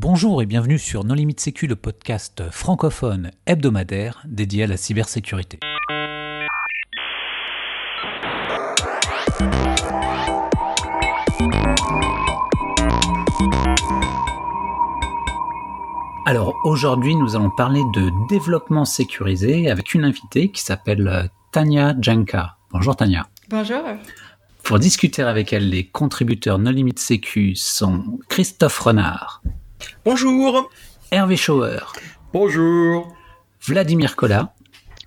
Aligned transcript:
Bonjour 0.00 0.40
et 0.42 0.46
bienvenue 0.46 0.78
sur 0.78 1.02
Non 1.02 1.14
Limite 1.14 1.40
Sécu, 1.40 1.66
le 1.66 1.74
podcast 1.74 2.44
francophone 2.52 3.32
hebdomadaire 3.46 4.22
dédié 4.28 4.62
à 4.62 4.66
la 4.68 4.76
cybersécurité. 4.76 5.58
Alors 16.26 16.54
aujourd'hui, 16.62 17.16
nous 17.16 17.34
allons 17.34 17.50
parler 17.50 17.82
de 17.92 18.12
développement 18.28 18.84
sécurisé 18.84 19.68
avec 19.68 19.94
une 19.94 20.04
invitée 20.04 20.52
qui 20.52 20.62
s'appelle 20.62 21.28
Tania 21.50 21.96
Janka. 22.00 22.54
Bonjour 22.70 22.94
Tania. 22.94 23.26
Bonjour. 23.48 23.82
Pour 24.62 24.78
discuter 24.78 25.22
avec 25.22 25.52
elle, 25.52 25.68
les 25.68 25.88
contributeurs 25.88 26.60
No 26.60 26.70
Limite 26.70 27.00
Sécu 27.00 27.56
sont 27.56 28.20
Christophe 28.28 28.78
Renard. 28.78 29.42
Bonjour. 30.04 30.70
Hervé 31.10 31.36
Schauer. 31.36 31.80
Bonjour. 32.32 33.14
Vladimir 33.66 34.16
Collat. 34.16 34.54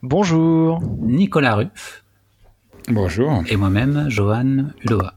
Bonjour. 0.01 0.81
Nicolas 0.99 1.55
Ruff. 1.55 2.03
Bonjour. 2.87 3.43
Et 3.47 3.55
moi-même, 3.55 4.05
Johan 4.09 4.65
Uloa. 4.83 5.13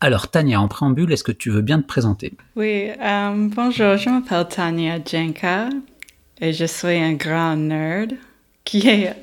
Alors, 0.00 0.28
Tania, 0.28 0.60
en 0.60 0.68
préambule, 0.68 1.12
est-ce 1.12 1.24
que 1.24 1.32
tu 1.32 1.50
veux 1.50 1.62
bien 1.62 1.80
te 1.80 1.86
présenter? 1.86 2.34
Oui, 2.56 2.90
euh, 3.00 3.48
bonjour, 3.54 3.96
je 3.96 4.10
m'appelle 4.10 4.46
Tania 4.48 4.98
Jenka 5.04 5.70
et 6.40 6.52
je 6.52 6.64
suis 6.64 6.98
un 6.98 7.14
grand 7.14 7.56
nerd 7.56 8.12
qui 8.64 8.88
est 8.88 9.14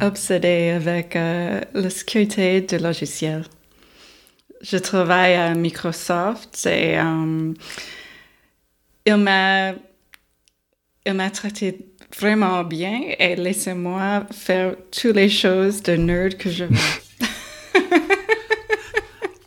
obsédé 0.00 0.70
avec 0.70 1.16
euh, 1.16 1.60
la 1.72 1.90
sécurité 1.90 2.60
du 2.60 2.78
logiciel. 2.78 3.44
Je 4.60 4.76
travaille 4.76 5.34
à 5.34 5.54
Microsoft 5.54 6.66
et 6.66 6.98
euh, 6.98 7.54
il 9.08 9.16
m'a 9.16 9.72
il 11.06 11.14
m'a 11.14 11.30
traité 11.30 11.86
vraiment 12.20 12.62
bien 12.64 13.00
et 13.18 13.36
laissez-moi 13.36 14.26
faire 14.30 14.76
toutes 14.90 15.16
les 15.16 15.30
choses 15.30 15.82
de 15.82 15.92
nerd 15.92 16.34
que 16.36 16.50
je 16.50 16.64
veux. 16.64 16.76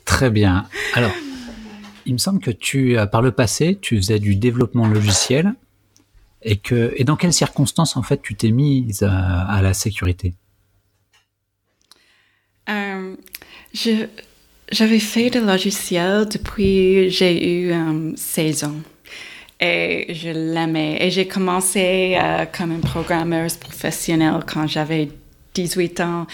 Très 0.05 0.31
bien. 0.31 0.67
Alors, 0.93 1.11
il 2.07 2.13
me 2.13 2.17
semble 2.17 2.39
que 2.39 2.49
tu, 2.49 2.97
euh, 2.97 3.05
par 3.05 3.21
le 3.21 3.31
passé, 3.31 3.77
tu 3.79 3.97
faisais 3.97 4.17
du 4.17 4.35
développement 4.35 4.87
logiciel 4.87 5.53
et 6.41 6.57
que, 6.57 6.93
et 6.95 7.03
dans 7.03 7.15
quelles 7.15 7.33
circonstances, 7.33 7.95
en 7.95 8.01
fait, 8.01 8.21
tu 8.23 8.33
t'es 8.33 8.49
mise 8.49 9.03
à, 9.03 9.43
à 9.43 9.61
la 9.61 9.75
sécurité? 9.75 10.33
Euh, 12.69 13.15
J'avais 14.71 14.99
fait 14.99 15.29
des 15.29 15.41
logiciels 15.41 16.27
depuis 16.27 17.11
j'ai 17.11 17.61
eu 17.61 17.71
euh, 17.71 18.13
16 18.15 18.63
ans 18.63 18.81
et 19.61 20.13
je 20.13 20.29
l'aimais. 20.29 20.97
Et 20.99 21.11
j'ai 21.11 21.27
commencé 21.27 22.17
euh, 22.19 22.45
comme 22.45 22.71
une 22.71 22.81
programmeuse 22.81 23.55
professionnelle 23.55 24.41
quand 24.45 24.67
j'avais 24.67 25.09
18 25.53 25.99
ans 25.99 26.27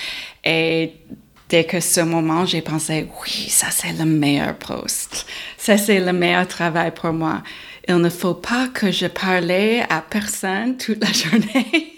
et 0.43 0.93
dès 1.49 1.65
que 1.65 1.79
ce 1.79 2.01
moment, 2.01 2.45
j'ai 2.45 2.61
pensé, 2.61 3.07
oui, 3.21 3.47
ça 3.49 3.67
c'est 3.69 3.93
le 3.93 4.05
meilleur 4.05 4.55
poste. 4.55 5.27
Ça 5.57 5.77
c'est 5.77 5.99
le 5.99 6.13
meilleur 6.13 6.47
travail 6.47 6.91
pour 6.91 7.11
moi. 7.11 7.43
Il 7.87 7.97
ne 7.97 8.09
faut 8.09 8.33
pas 8.33 8.67
que 8.67 8.91
je 8.91 9.07
parle 9.07 9.51
à 9.89 10.01
personne 10.01 10.77
toute 10.77 11.03
la 11.03 11.11
journée. 11.11 11.93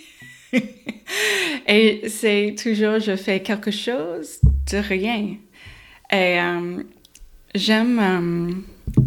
Et 1.67 2.01
c'est 2.07 2.55
toujours, 2.61 2.99
je 2.99 3.15
fais 3.15 3.41
quelque 3.41 3.71
chose 3.71 4.39
de 4.71 4.77
rien. 4.77 5.35
Et 6.11 6.39
euh, 6.39 6.83
j'aime, 7.53 7.99
euh, 7.99 9.01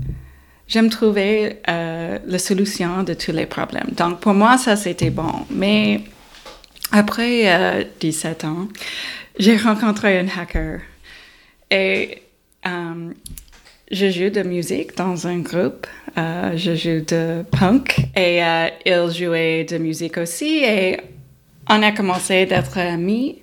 j'aime 0.72 0.88
trouver 0.88 1.58
euh, 1.68 2.18
la 2.26 2.38
solution 2.38 3.02
de 3.02 3.12
tous 3.12 3.32
les 3.32 3.46
problèmes. 3.46 3.90
Donc 3.92 4.20
pour 4.20 4.32
moi, 4.32 4.56
ça 4.56 4.74
c'était 4.76 5.10
bon. 5.10 5.32
Mais 5.50 6.00
après 6.90 7.86
17 8.00 8.44
ans, 8.44 8.68
j'ai 9.38 9.56
rencontré 9.56 10.18
un 10.18 10.28
hacker 10.28 10.80
et 11.70 12.22
euh, 12.66 13.12
je 13.90 14.10
joue 14.10 14.30
de 14.30 14.42
musique 14.42 14.96
dans 14.96 15.26
un 15.26 15.38
groupe. 15.40 15.86
Euh, 16.18 16.56
je 16.56 16.74
joue 16.74 17.04
de 17.04 17.44
punk 17.50 17.98
et 18.16 18.44
euh, 18.44 18.68
il 18.84 19.10
jouait 19.10 19.64
de 19.64 19.78
musique 19.78 20.18
aussi 20.18 20.62
et 20.64 21.00
on 21.68 21.82
a 21.82 21.92
commencé 21.92 22.46
d'être 22.46 22.78
amis. 22.78 23.38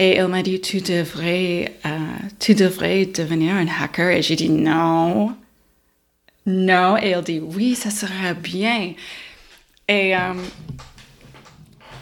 Et 0.00 0.16
il 0.18 0.26
m'a 0.26 0.42
dit, 0.42 0.60
tu 0.60 0.80
devrais, 0.80 1.72
tu 2.40 2.56
devrais 2.56 3.06
devenir 3.06 3.54
un 3.54 3.66
hacker. 3.68 4.10
Et 4.10 4.22
j'ai 4.22 4.34
dit, 4.34 4.50
non, 4.50 5.32
non. 6.46 6.96
Et 6.96 7.10
il 7.10 7.22
dit, 7.22 7.40
oui, 7.40 7.74
ça 7.74 7.90
sera 7.90 8.34
bien. 8.34 8.94
Et 9.88 10.14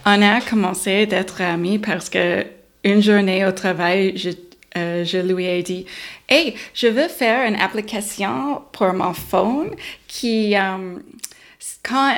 on 0.04 0.22
a 0.22 0.40
commencé 0.40 1.06
d'être 1.06 1.40
amis 1.40 1.78
parce 1.78 2.08
que 2.08 2.44
une 2.84 3.00
journée 3.00 3.46
au 3.46 3.52
travail, 3.52 4.16
je, 4.16 4.30
euh, 4.76 5.04
je 5.04 5.18
lui 5.18 5.46
ai 5.46 5.62
dit, 5.62 5.86
Hey, 6.28 6.54
je 6.74 6.88
veux 6.88 7.08
faire 7.08 7.46
une 7.46 7.60
application 7.60 8.62
pour 8.72 8.92
mon 8.92 9.12
phone 9.12 9.70
qui, 10.08 10.56
euh, 10.56 10.98
quand 11.82 12.14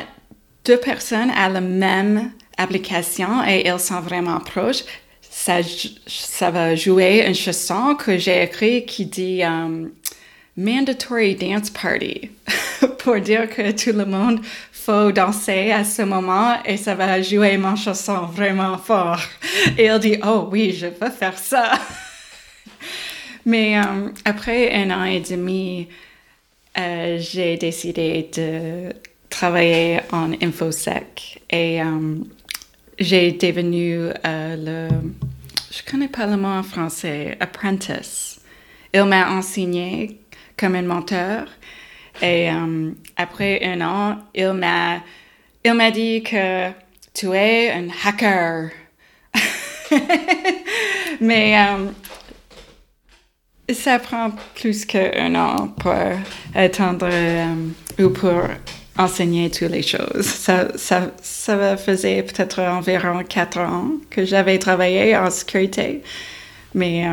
deux 0.65 0.79
personnes 0.79 1.31
ont 1.31 1.49
la 1.53 1.61
même 1.61 2.33
application 2.57 3.45
et 3.47 3.67
elles 3.67 3.81
sont 3.81 4.01
vraiment 4.01 4.41
proches, 4.41 4.85
ça, 5.21 5.59
ça 6.07 6.51
va 6.51 6.75
jouer 6.77 7.25
une 7.27 7.35
chanson 7.35 7.97
que 7.97 8.17
j'ai 8.17 8.45
écrite 8.45 8.87
qui 8.87 9.07
dit 9.07 9.43
um, 9.43 9.91
Mandatory 10.57 11.35
Dance 11.35 11.71
Party 11.71 12.31
pour 12.99 13.21
dire 13.21 13.49
que 13.49 13.73
tout 13.73 13.97
le 13.97 14.05
monde 14.05 14.41
faut 14.73 15.11
danser 15.11 15.73
à 15.73 15.83
ce 15.83 16.03
moment 16.03 16.63
et 16.65 16.77
ça 16.77 16.95
va 16.95 17.21
jouer 17.23 17.57
mon 17.57 17.75
chanson 17.75 18.27
vraiment 18.27 18.79
fort. 18.79 19.21
Et 19.79 19.87
il 19.87 19.99
dit, 19.99 20.17
oh 20.25 20.49
oui, 20.53 20.73
je 20.73 20.87
veux 20.87 21.11
faire 21.11 21.39
ça. 21.39 21.73
Mais 23.47 23.79
euh, 23.79 24.11
après 24.25 24.73
un 24.75 24.91
an 24.91 25.05
et 25.05 25.21
demi, 25.21 25.89
euh, 26.79 27.19
j'ai 27.19 27.57
décidé 27.57 28.31
de 28.35 28.93
travailler 29.29 30.01
en 30.13 30.33
InfoSec 30.33 31.43
et 31.51 31.83
euh, 31.83 32.17
j'ai 32.99 33.33
devenu 33.33 34.09
le, 34.25 34.89
je 35.71 35.91
connais 35.91 36.09
pas 36.09 36.27
le 36.27 36.37
mot 36.37 36.49
en 36.49 36.63
français, 36.63 37.37
apprentice. 37.41 38.41
Il 38.93 39.05
m'a 39.05 39.31
enseigné 39.33 40.21
comme 40.57 40.75
un 40.75 40.83
menteur 40.83 41.47
et 42.23 42.51
euh, 42.51 42.91
après 43.17 43.65
un 43.65 43.81
an, 43.81 44.19
il 44.35 44.53
m'a, 44.53 45.01
il 45.65 45.75
m'a 45.75 45.91
dit 45.91 46.23
que 46.23 46.71
tu 47.13 47.33
es 47.33 47.71
un 47.73 47.89
hacker. 48.05 48.71
Mais 51.21 51.59
euh, 51.59 51.87
ça 53.73 53.99
prend 53.99 54.31
plus 54.55 54.85
qu'un 54.85 55.35
an 55.35 55.69
pour 55.69 55.95
attendre 56.55 57.09
euh, 57.11 57.55
ou 57.99 58.11
pour 58.11 58.43
enseigner 58.97 59.51
toutes 59.51 59.71
les 59.71 59.83
choses. 59.83 60.25
Ça, 60.25 60.69
ça, 60.77 61.11
ça 61.21 61.77
faisait 61.77 62.23
peut-être 62.23 62.61
environ 62.61 63.25
quatre 63.25 63.59
ans 63.59 63.91
que 64.09 64.25
j'avais 64.25 64.59
travaillé 64.59 65.17
en 65.17 65.31
sécurité. 65.31 66.03
Mais 66.75 67.05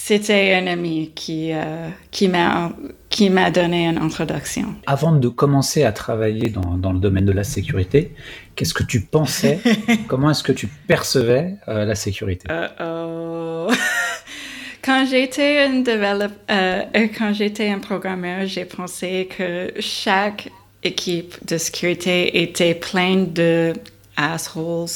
c'était 0.00 0.54
un 0.54 0.66
ami 0.68 1.12
qui, 1.14 1.52
euh, 1.52 1.88
qui 2.10 2.28
m'a 2.28 3.50
donné 3.50 3.86
une 3.88 3.98
introduction. 3.98 4.74
Avant 4.86 5.12
de 5.12 5.28
commencer 5.28 5.82
à 5.82 5.92
travailler 5.92 6.48
dans, 6.48 6.78
dans 6.78 6.92
le 6.92 6.98
domaine 6.98 7.26
de 7.26 7.32
la 7.32 7.44
sécurité, 7.44 8.14
qu'est-ce 8.54 8.72
que 8.72 8.84
tu 8.84 9.02
pensais 9.02 9.58
Comment 10.08 10.30
est-ce 10.30 10.42
que 10.44 10.52
tu 10.52 10.66
percevais 10.66 11.56
euh, 11.66 11.84
la 11.84 11.94
sécurité? 11.94 12.48
Uh 12.48 13.70
Quand 14.82 15.04
j'étais 15.10 15.64
un 15.68 15.80
développeur, 15.80 16.30
euh, 16.50 17.08
quand 17.18 17.34
j'étais 17.34 17.68
un 17.68 17.80
programmeur, 17.80 18.46
j'ai 18.46 18.64
pensé 18.64 19.28
que 19.36 19.72
chaque 19.80 20.48
équipe 20.82 21.34
de 21.44 21.58
sécurité 21.58 22.40
était 22.42 22.74
pleine 22.74 23.32
de 23.32 23.74
assholes. 24.16 24.86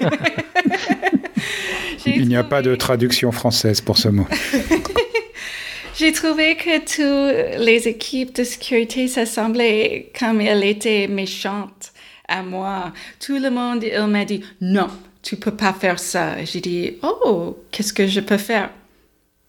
Il 2.06 2.28
n'y 2.28 2.36
a 2.36 2.44
pas 2.44 2.62
de 2.62 2.74
traduction 2.74 3.32
française 3.32 3.80
pour 3.80 3.98
ce 3.98 4.08
mot. 4.08 4.26
J'ai 5.98 6.12
trouvé 6.12 6.56
que 6.56 6.78
toutes 6.78 7.60
les 7.60 7.88
équipes 7.88 8.34
de 8.36 8.44
sécurité, 8.44 9.08
ça 9.08 9.26
semblait 9.26 10.12
comme 10.18 10.40
elles 10.40 10.64
étaient 10.64 11.08
méchantes 11.08 11.92
à 12.28 12.42
moi. 12.42 12.92
Tout 13.18 13.38
le 13.38 13.50
monde, 13.50 13.82
il 13.82 14.06
m'a 14.06 14.24
dit, 14.24 14.44
non, 14.60 14.88
tu 15.22 15.36
peux 15.36 15.50
pas 15.50 15.72
faire 15.72 15.98
ça. 15.98 16.44
J'ai 16.44 16.60
dit, 16.60 16.98
oh, 17.02 17.58
qu'est-ce 17.72 17.92
que 17.92 18.06
je 18.06 18.20
peux 18.20 18.36
faire? 18.38 18.70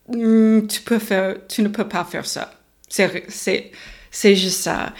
Hmm, 0.08 0.66
tu 0.66 0.82
peux 0.82 0.98
faire, 0.98 1.36
tu 1.48 1.62
ne 1.62 1.68
peux 1.68 1.88
pas 1.88 2.04
faire 2.04 2.26
ça. 2.26 2.52
C'est, 2.88 3.26
c'est, 3.28 3.72
c'est 4.10 4.36
juste 4.36 4.62
ça. 4.62 4.94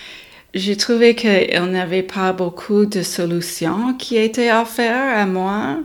J'ai 0.54 0.78
trouvé 0.78 1.16
qu'il 1.16 1.50
n'y 1.72 1.80
avait 1.80 2.04
pas 2.04 2.32
beaucoup 2.34 2.86
de 2.86 3.02
solutions 3.02 3.96
qui 3.96 4.18
étaient 4.18 4.52
offertes 4.52 5.18
à 5.18 5.26
moi 5.26 5.80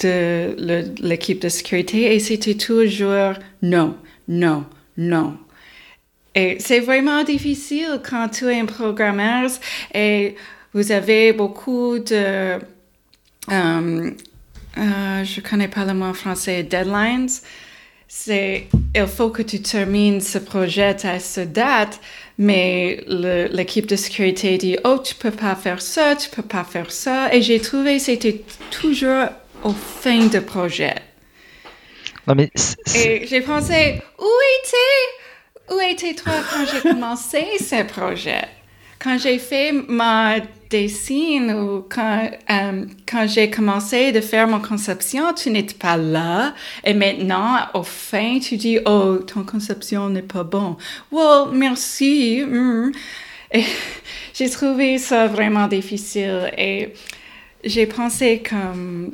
de 0.00 0.54
l'équipe 1.00 1.40
de 1.40 1.48
sécurité 1.48 2.14
et 2.14 2.18
c'était 2.18 2.54
toujours 2.54 3.34
non, 3.62 3.96
non, 4.28 4.64
non. 4.96 5.36
Et 6.34 6.58
c'est 6.60 6.80
vraiment 6.80 7.24
difficile 7.24 8.00
quand 8.08 8.28
tu 8.28 8.46
es 8.46 8.60
un 8.60 8.66
programmeur 8.66 9.50
et 9.94 10.36
vous 10.72 10.92
avez 10.92 11.32
beaucoup 11.32 11.98
de... 11.98 12.58
Euh, 13.50 14.10
euh, 14.78 15.24
je 15.24 15.40
connais 15.40 15.66
pas 15.66 15.84
le 15.84 15.94
mot 15.94 16.14
français, 16.14 16.62
deadlines. 16.62 17.28
C'est, 18.06 18.66
il 18.94 19.06
faut 19.06 19.30
que 19.30 19.42
tu 19.42 19.60
termines 19.62 20.20
ce 20.20 20.38
projet 20.38 20.96
à 21.04 21.18
cette 21.18 21.52
date, 21.52 22.00
mais 22.38 23.04
l'équipe 23.06 23.86
de 23.86 23.96
sécurité 23.96 24.58
dit, 24.58 24.76
oh, 24.84 24.98
tu 25.02 25.14
peux 25.14 25.30
pas 25.30 25.54
faire 25.54 25.80
ça, 25.80 26.16
tu 26.16 26.28
peux 26.30 26.42
pas 26.42 26.64
faire 26.64 26.90
ça. 26.90 27.32
Et 27.32 27.42
j'ai 27.42 27.60
trouvé 27.60 27.98
c'était 27.98 28.42
toujours 28.70 29.26
au 29.64 29.70
fin 29.72 30.26
du 30.26 30.40
projet. 30.40 30.94
Non, 32.26 32.34
mais 32.34 32.50
Et 32.94 33.26
j'ai 33.26 33.40
pensé, 33.40 34.00
où 34.18 34.30
étais, 34.58 35.74
où 35.74 35.80
étais-toi 35.80 36.32
quand 36.50 36.64
j'ai 36.72 36.90
commencé 36.90 37.44
ce 37.58 37.82
projet? 37.84 38.44
Quand 38.98 39.16
j'ai 39.16 39.38
fait 39.38 39.72
ma 39.72 40.36
dessin 40.68 41.54
ou 41.56 41.86
quand, 41.88 42.30
euh, 42.50 42.84
quand 43.06 43.26
j'ai 43.26 43.48
commencé 43.48 44.12
de 44.12 44.20
faire 44.20 44.46
mon 44.46 44.60
conception, 44.60 45.32
tu 45.32 45.50
n'étais 45.50 45.74
pas 45.74 45.96
là. 45.96 46.54
Et 46.84 46.92
maintenant, 46.92 47.56
au 47.72 47.82
fin, 47.82 48.38
tu 48.38 48.56
dis, 48.56 48.78
oh, 48.84 49.18
ton 49.26 49.42
conception 49.42 50.10
n'est 50.10 50.22
pas 50.22 50.44
bon. 50.44 50.76
Well, 51.10 51.48
merci. 51.52 52.44
Mm. 52.46 52.92
Et 53.52 53.64
j'ai 54.34 54.50
trouvé 54.50 54.98
ça 54.98 55.26
vraiment 55.26 55.66
difficile 55.66 56.52
et 56.56 56.92
j'ai 57.64 57.86
pensé 57.86 58.42
comme 58.48 59.12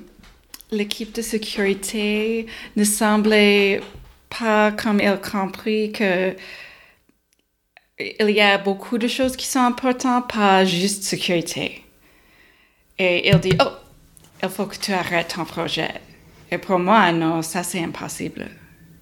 l'équipe 0.70 1.14
de 1.14 1.22
sécurité 1.22 2.46
ne 2.76 2.84
semblait 2.84 3.80
pas 4.28 4.72
comme 4.72 5.00
elle 5.00 5.20
compris 5.20 5.92
que 5.92 6.34
il 7.98 8.30
y 8.30 8.40
a 8.40 8.58
beaucoup 8.58 8.98
de 8.98 9.08
choses 9.08 9.36
qui 9.36 9.46
sont 9.46 9.60
importantes, 9.60 10.28
pas 10.30 10.64
juste 10.66 11.02
sécurité. 11.02 11.82
Et 12.98 13.28
il 13.28 13.38
dit, 13.38 13.56
oh, 13.58 13.70
il 14.42 14.48
faut 14.50 14.66
que 14.66 14.76
tu 14.76 14.92
arrêtes 14.92 15.34
ton 15.34 15.44
projet. 15.44 15.94
Et 16.50 16.58
pour 16.58 16.78
moi, 16.78 17.10
non, 17.12 17.40
ça 17.42 17.62
c'est 17.62 17.82
impossible. 17.82 18.48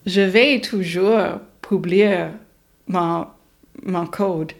Je 0.06 0.20
vais 0.20 0.61
toujours 0.61 1.40
publier 1.61 2.26
mon, 2.87 3.26
mon 3.82 4.06
code. 4.06 4.52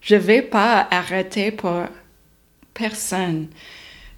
Je 0.00 0.16
vais 0.16 0.42
pas 0.42 0.86
arrêter 0.90 1.50
pour 1.50 1.84
personne. 2.72 3.48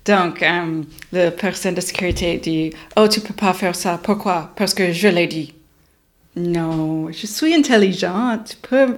Donc, 0.05 0.43
euh, 0.43 0.83
la 1.13 1.31
personne 1.31 1.75
de 1.75 1.81
sécurité 1.81 2.39
dit, 2.39 2.73
oh, 2.97 3.07
tu 3.09 3.21
peux 3.21 3.35
pas 3.35 3.53
faire 3.53 3.77
ça. 3.77 4.01
Pourquoi? 4.03 4.53
Parce 4.57 4.75
que 4.75 4.93
je 4.93 5.09
l'ai 5.09 5.27
dit. 5.27 5.55
Non, 6.35 7.13
je 7.13 7.27
suis 7.27 7.55
intelligente. 7.55 8.57
Tu 8.63 8.69
peux 8.69 8.97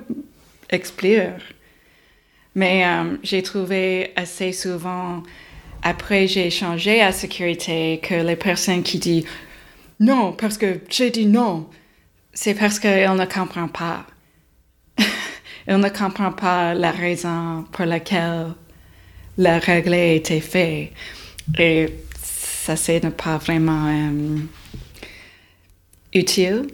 expliquer. 0.71 1.31
Mais 2.55 2.87
euh, 2.87 3.17
j'ai 3.23 3.43
trouvé 3.43 4.13
assez 4.17 4.53
souvent, 4.53 5.23
après 5.83 6.29
j'ai 6.29 6.51
changé 6.51 7.01
à 7.01 7.11
sécurité, 7.11 8.01
que 8.03 8.15
les 8.15 8.37
personnes 8.37 8.83
qui 8.83 8.99
disent 8.99 9.27
non, 10.01 10.33
parce 10.33 10.59
que 10.59 10.81
j'ai 10.89 11.11
dit 11.11 11.27
non, 11.27 11.69
c'est 12.33 12.55
parce 12.55 12.79
qu'elles 12.79 13.15
ne 13.15 13.25
comprennent 13.25 13.69
pas. 13.69 14.07
elles 15.67 15.79
ne 15.79 15.89
comprennent 15.89 16.35
pas 16.35 16.75
la 16.75 16.91
raison 16.91 17.65
pour 17.73 17.87
laquelle 17.87 18.55
la 19.39 19.59
règle 19.59 19.95
a 19.95 20.13
été 20.13 20.41
faite. 20.41 20.91
Et 21.59 21.87
ça, 22.23 22.77
c'est 22.77 23.01
pas 23.11 23.39
vraiment 23.39 23.87
euh, 23.89 24.39
utile 26.15 26.67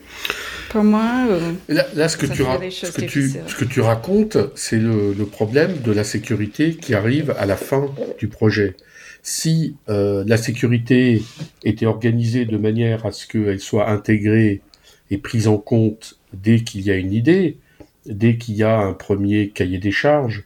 pour 0.70 0.84
moi. 0.84 1.26
Là, 1.68 2.08
ce, 2.08 2.16
que 2.16 2.26
tu, 2.26 2.44
ce, 2.70 3.56
que 3.56 3.64
tu, 3.64 3.80
racontes, 3.80 4.38
c'est 4.54 4.78
le, 4.78 5.12
problème 5.26 5.80
de 5.82 5.92
la 5.92 6.04
sécurité 6.04 6.74
qui 6.74 6.94
arrive 6.94 7.34
à 7.38 7.46
la 7.46 7.56
fin 7.56 7.90
du 8.18 8.28
projet. 8.28 8.76
Si 9.22 9.76
euh, 9.88 10.24
la 10.26 10.36
sécurité 10.36 11.22
était 11.64 11.86
organisée 11.86 12.46
de 12.46 12.56
manière 12.56 13.04
à 13.04 13.12
ce 13.12 13.26
qu'elle 13.26 13.60
soit 13.60 13.90
intégrée 13.90 14.62
et 15.10 15.18
prise 15.18 15.48
en 15.48 15.58
compte 15.58 16.18
dès 16.32 16.60
qu'il 16.60 16.82
y 16.82 16.90
a 16.90 16.94
une 16.94 17.12
idée, 17.12 17.58
dès 18.06 18.36
qu'il 18.38 18.54
y 18.54 18.62
a 18.62 18.78
un 18.78 18.92
premier 18.94 19.50
cahier 19.50 19.78
des 19.78 19.90
charges, 19.90 20.44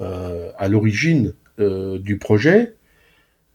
euh, 0.00 0.52
à 0.56 0.68
l'origine 0.68 1.34
euh, 1.60 1.98
du 1.98 2.18
projet, 2.18 2.74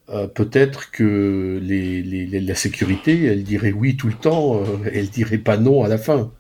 euh, 0.10 0.28
peut-être 0.28 0.92
que 0.92 1.60
la 1.62 2.56
sécurité, 2.56 3.26
elle 3.26 3.44
dirait 3.44 3.72
oui 3.72 3.96
tout 3.96 4.08
le 4.08 4.14
temps, 4.14 4.62
elle 4.92 5.10
dirait 5.10 5.38
pas 5.38 5.58
non 5.58 5.84
à 5.84 5.88
la 5.88 5.98
fin. 5.98 6.32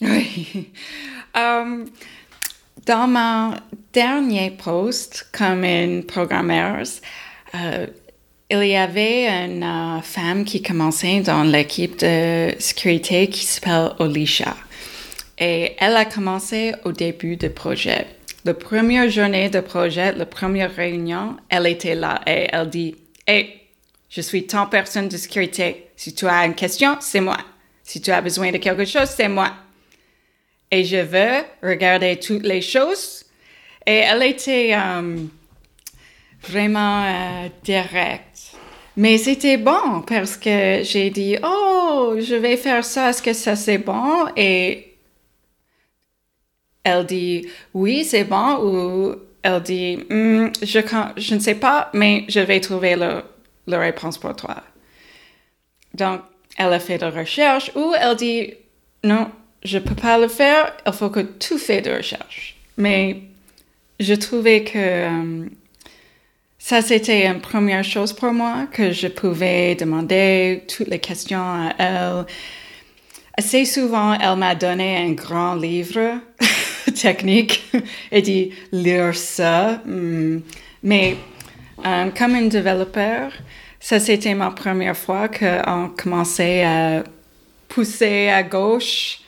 Oui. 0.00 0.70
dans 1.34 3.06
mon 3.06 3.54
dernier 3.92 4.50
poste 4.50 5.28
comme 5.36 5.64
une 5.64 6.04
programmeuse, 6.04 7.00
il 8.50 8.64
y 8.64 8.76
avait 8.76 9.28
une 9.28 10.00
femme 10.02 10.44
qui 10.44 10.62
commençait 10.62 11.20
dans 11.20 11.42
l'équipe 11.42 11.98
de 11.98 12.54
sécurité 12.58 13.28
qui 13.28 13.44
s'appelle 13.44 13.90
Olisha. 13.98 14.56
Et 15.38 15.76
elle 15.78 15.96
a 15.96 16.04
commencé 16.04 16.72
au 16.84 16.92
début 16.92 17.36
du 17.36 17.50
projet. 17.50 18.06
La 18.48 18.54
première 18.54 19.10
journée 19.10 19.50
de 19.50 19.60
projet, 19.60 20.12
la 20.12 20.24
première 20.24 20.74
réunion, 20.74 21.36
elle 21.50 21.66
était 21.66 21.94
là 21.94 22.22
et 22.26 22.46
elle 22.50 22.70
dit 22.70 22.96
Hey, 23.26 23.60
je 24.08 24.22
suis 24.22 24.46
ton 24.46 24.64
personne 24.64 25.06
de 25.06 25.18
sécurité. 25.18 25.90
Si 25.96 26.14
tu 26.14 26.26
as 26.26 26.46
une 26.46 26.54
question, 26.54 26.96
c'est 26.98 27.20
moi. 27.20 27.36
Si 27.82 28.00
tu 28.00 28.10
as 28.10 28.22
besoin 28.22 28.50
de 28.50 28.56
quelque 28.56 28.86
chose, 28.86 29.10
c'est 29.14 29.28
moi. 29.28 29.52
Et 30.70 30.82
je 30.82 30.96
veux 30.96 31.44
regarder 31.62 32.18
toutes 32.18 32.42
les 32.42 32.62
choses. 32.62 33.26
Et 33.84 33.96
elle 33.96 34.22
était 34.22 34.74
euh, 34.74 35.18
vraiment 36.40 37.04
euh, 37.04 37.48
directe. 37.62 38.56
Mais 38.96 39.18
c'était 39.18 39.58
bon 39.58 40.00
parce 40.06 40.38
que 40.38 40.80
j'ai 40.84 41.10
dit, 41.10 41.36
oh, 41.42 42.16
je 42.18 42.34
vais 42.34 42.56
faire 42.56 42.82
ça, 42.82 43.10
est-ce 43.10 43.20
que 43.20 43.34
ça 43.34 43.56
c'est 43.56 43.76
bon? 43.76 44.26
Et 44.38 44.87
elle 46.88 47.06
dit 47.06 47.46
oui, 47.74 48.04
c'est 48.04 48.24
bon 48.24 48.58
ou 48.62 49.14
elle 49.42 49.62
dit 49.62 49.98
hmm, 50.10 50.48
je, 50.62 50.80
je 51.16 51.34
ne 51.34 51.40
sais 51.40 51.54
pas, 51.54 51.90
mais 51.92 52.24
je 52.28 52.40
vais 52.40 52.60
trouver 52.60 52.96
la 52.96 53.78
réponse 53.78 54.18
pour 54.18 54.34
toi. 54.34 54.56
Donc, 55.94 56.20
elle 56.56 56.72
a 56.72 56.80
fait 56.80 56.98
de 56.98 57.06
recherche 57.06 57.70
ou 57.74 57.92
elle 57.98 58.16
dit 58.16 58.54
non, 59.04 59.30
je 59.64 59.78
ne 59.78 59.82
peux 59.82 59.94
pas 59.94 60.18
le 60.18 60.28
faire, 60.28 60.72
il 60.86 60.92
faut 60.92 61.10
que 61.10 61.20
tu 61.20 61.58
fasses 61.58 61.82
de 61.82 61.90
recherche. 61.90 62.56
Mais 62.76 63.22
je 64.00 64.14
trouvais 64.14 64.64
que 64.64 64.78
euh, 64.78 65.46
ça, 66.58 66.82
c'était 66.82 67.26
une 67.26 67.40
première 67.40 67.84
chose 67.84 68.12
pour 68.12 68.32
moi, 68.32 68.66
que 68.70 68.92
je 68.92 69.08
pouvais 69.08 69.74
demander 69.74 70.64
toutes 70.68 70.88
les 70.88 70.98
questions 70.98 71.40
à 71.40 71.72
elle. 71.78 72.26
Assez 73.36 73.64
souvent, 73.64 74.14
elle 74.14 74.36
m'a 74.36 74.54
donné 74.54 74.96
un 74.96 75.12
grand 75.12 75.54
livre 75.54 76.20
technique 76.98 77.64
et 78.12 78.22
dit 78.22 78.52
lire 78.72 79.14
ça. 79.14 79.80
Hmm. 79.84 80.40
Mais 80.82 81.16
euh, 81.84 82.10
comme 82.16 82.34
un 82.34 82.46
développeur, 82.46 83.32
ça 83.80 84.00
c'était 84.00 84.34
ma 84.34 84.50
première 84.50 84.96
fois 84.96 85.28
qu'on 85.28 85.90
commençait 85.96 86.64
à 86.64 87.04
pousser 87.68 88.28
à 88.28 88.42
gauche. 88.42 89.20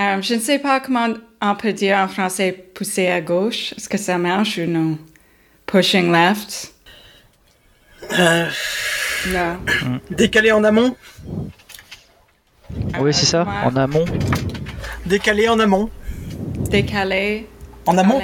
Euh, 0.00 0.22
je 0.22 0.34
ne 0.34 0.40
sais 0.40 0.58
pas 0.58 0.80
comment 0.80 1.08
on 1.42 1.54
peut 1.56 1.72
dire 1.72 1.98
en 1.98 2.08
français 2.08 2.52
pousser 2.74 3.08
à 3.08 3.20
gauche. 3.20 3.72
Est-ce 3.76 3.88
que 3.88 3.98
ça 3.98 4.16
marche 4.18 4.58
ou 4.58 4.66
non? 4.66 4.98
Pushing 5.66 6.12
left? 6.12 6.72
Euh, 8.18 8.46
non. 9.28 9.58
Décaler 10.10 10.52
en 10.52 10.62
amont? 10.64 10.96
Oui, 13.00 13.12
c'est 13.12 13.26
ça, 13.26 13.46
en 13.64 13.74
amont. 13.76 14.04
Décaler 15.04 15.48
en 15.48 15.58
amont. 15.58 15.90
Décalé. 16.70 17.46
En 17.86 17.96
amont? 17.96 18.20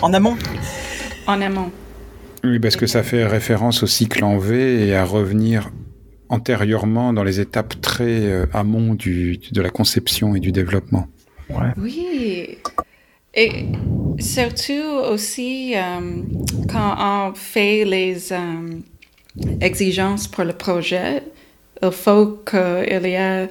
En 0.00 0.12
amont? 0.12 0.36
En 1.26 1.40
amont. 1.40 1.70
Oui, 2.44 2.58
parce 2.58 2.76
que 2.76 2.86
ça 2.86 3.02
fait 3.02 3.24
référence 3.24 3.82
au 3.82 3.86
cycle 3.86 4.24
en 4.24 4.38
V 4.38 4.86
et 4.86 4.96
à 4.96 5.04
revenir 5.04 5.70
antérieurement 6.28 7.12
dans 7.12 7.22
les 7.22 7.38
étapes 7.40 7.80
très 7.80 8.04
euh, 8.26 8.46
amont 8.52 8.94
du, 8.94 9.38
de 9.52 9.60
la 9.60 9.70
conception 9.70 10.34
et 10.34 10.40
du 10.40 10.50
développement. 10.50 11.06
Oui. 11.76 12.58
Et 13.34 13.66
surtout 14.18 14.88
aussi 15.10 15.74
euh, 15.76 16.22
quand 16.70 16.96
on 16.98 17.34
fait 17.34 17.84
les 17.84 18.32
euh, 18.32 18.80
exigences 19.60 20.26
pour 20.26 20.44
le 20.44 20.54
projet, 20.54 21.22
il 21.82 21.90
faut 21.90 22.42
qu'il 22.44 23.06
y 23.06 23.14
ait 23.14 23.48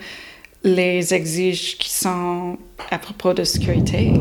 les 0.63 1.13
exigences 1.13 1.75
qui 1.75 1.89
sont 1.89 2.57
à 2.89 2.99
propos 2.99 3.33
de 3.33 3.43
sécurité. 3.43 4.13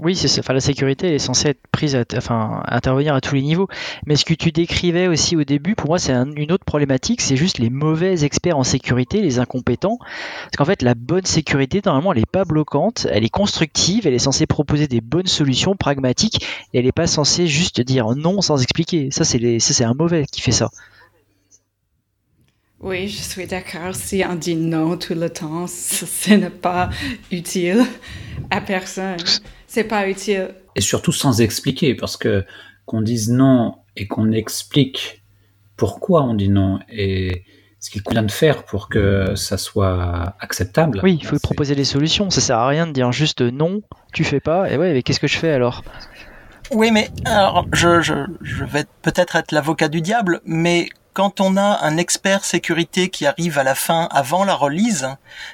Oui, 0.00 0.14
c'est 0.14 0.38
enfin 0.38 0.52
la 0.52 0.60
sécurité 0.60 1.14
est 1.14 1.18
censée 1.18 1.48
être 1.48 1.66
prise, 1.72 1.96
à, 1.96 2.04
enfin 2.16 2.62
intervenir 2.68 3.14
à 3.14 3.20
tous 3.20 3.34
les 3.34 3.42
niveaux. 3.42 3.66
Mais 4.06 4.14
ce 4.14 4.24
que 4.24 4.34
tu 4.34 4.52
décrivais 4.52 5.08
aussi 5.08 5.36
au 5.36 5.42
début, 5.42 5.74
pour 5.74 5.88
moi, 5.88 5.98
c'est 5.98 6.12
une 6.12 6.52
autre 6.52 6.64
problématique, 6.64 7.20
c'est 7.20 7.34
juste 7.34 7.58
les 7.58 7.68
mauvais 7.68 8.22
experts 8.22 8.56
en 8.56 8.62
sécurité, 8.62 9.20
les 9.20 9.40
incompétents. 9.40 9.98
Parce 9.98 10.56
qu'en 10.56 10.64
fait, 10.64 10.82
la 10.82 10.94
bonne 10.94 11.26
sécurité, 11.26 11.80
normalement, 11.84 12.12
elle 12.12 12.20
n'est 12.20 12.26
pas 12.26 12.44
bloquante, 12.44 13.08
elle 13.10 13.24
est 13.24 13.28
constructive, 13.28 14.06
elle 14.06 14.14
est 14.14 14.20
censée 14.20 14.46
proposer 14.46 14.86
des 14.86 15.00
bonnes 15.00 15.26
solutions 15.26 15.74
pragmatiques, 15.74 16.46
et 16.72 16.78
elle 16.78 16.84
n'est 16.84 16.92
pas 16.92 17.08
censée 17.08 17.48
juste 17.48 17.80
dire 17.80 18.06
non 18.14 18.40
sans 18.40 18.62
expliquer. 18.62 19.10
Ça, 19.10 19.24
c'est 19.24 19.84
un 19.84 19.94
mauvais 19.94 20.26
qui 20.30 20.42
fait 20.42 20.52
ça. 20.52 20.70
Oui, 22.80 23.08
je 23.08 23.20
suis 23.22 23.46
d'accord. 23.46 23.94
Si 23.94 24.22
on 24.28 24.36
dit 24.36 24.54
non 24.54 24.96
tout 24.96 25.14
le 25.14 25.30
temps, 25.30 25.66
ce 25.66 26.34
n'est 26.34 26.48
pas 26.48 26.90
utile 27.32 27.84
à 28.50 28.60
personne. 28.60 29.16
C'est 29.66 29.84
pas 29.84 30.08
utile. 30.08 30.50
Et 30.76 30.80
surtout 30.80 31.12
sans 31.12 31.40
expliquer, 31.40 31.94
parce 31.94 32.16
que 32.16 32.44
qu'on 32.86 33.02
dise 33.02 33.30
non 33.30 33.74
et 33.96 34.06
qu'on 34.06 34.30
explique 34.30 35.22
pourquoi 35.76 36.22
on 36.22 36.34
dit 36.34 36.48
non 36.48 36.78
et 36.88 37.44
ce 37.80 37.90
qu'il 37.90 38.02
convient 38.02 38.22
de 38.22 38.30
faire 38.30 38.64
pour 38.64 38.88
que 38.88 39.34
ça 39.34 39.58
soit 39.58 40.34
acceptable. 40.40 41.00
Oui, 41.02 41.18
il 41.20 41.26
faut 41.26 41.38
proposer 41.38 41.74
des 41.74 41.84
solutions. 41.84 42.30
Ça 42.30 42.40
sert 42.40 42.58
à 42.58 42.68
rien 42.68 42.86
de 42.86 42.92
dire 42.92 43.10
juste 43.12 43.40
non, 43.40 43.82
tu 44.12 44.24
fais 44.24 44.40
pas. 44.40 44.70
Et 44.70 44.76
ouais, 44.76 44.92
mais 44.92 45.02
qu'est-ce 45.02 45.20
que 45.20 45.28
je 45.28 45.38
fais 45.38 45.50
alors? 45.50 45.82
Oui, 46.70 46.90
mais 46.90 47.08
alors 47.24 47.66
je, 47.72 48.00
je, 48.00 48.14
je 48.42 48.64
vais 48.64 48.84
peut-être 49.02 49.36
être 49.36 49.52
l'avocat 49.52 49.88
du 49.88 50.00
diable, 50.00 50.40
mais 50.44 50.88
quand 51.18 51.40
on 51.40 51.56
a 51.56 51.80
un 51.82 51.96
expert 51.96 52.44
sécurité 52.44 53.08
qui 53.08 53.26
arrive 53.26 53.58
à 53.58 53.64
la 53.64 53.74
fin 53.74 54.06
avant 54.12 54.44
la 54.44 54.54
release, 54.54 55.04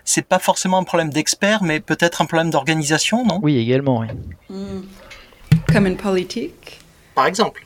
c'est 0.04 0.26
pas 0.28 0.38
forcément 0.38 0.76
un 0.76 0.84
problème 0.84 1.08
d'expert, 1.08 1.62
mais 1.62 1.80
peut-être 1.80 2.20
un 2.20 2.26
problème 2.26 2.50
d'organisation, 2.50 3.24
non? 3.24 3.40
Oui, 3.42 3.56
également, 3.56 4.00
oui. 4.00 4.08
Hmm. 4.50 4.82
Comme 5.72 5.86
une 5.86 5.96
politique? 5.96 6.80
Par 7.14 7.24
exemple. 7.24 7.64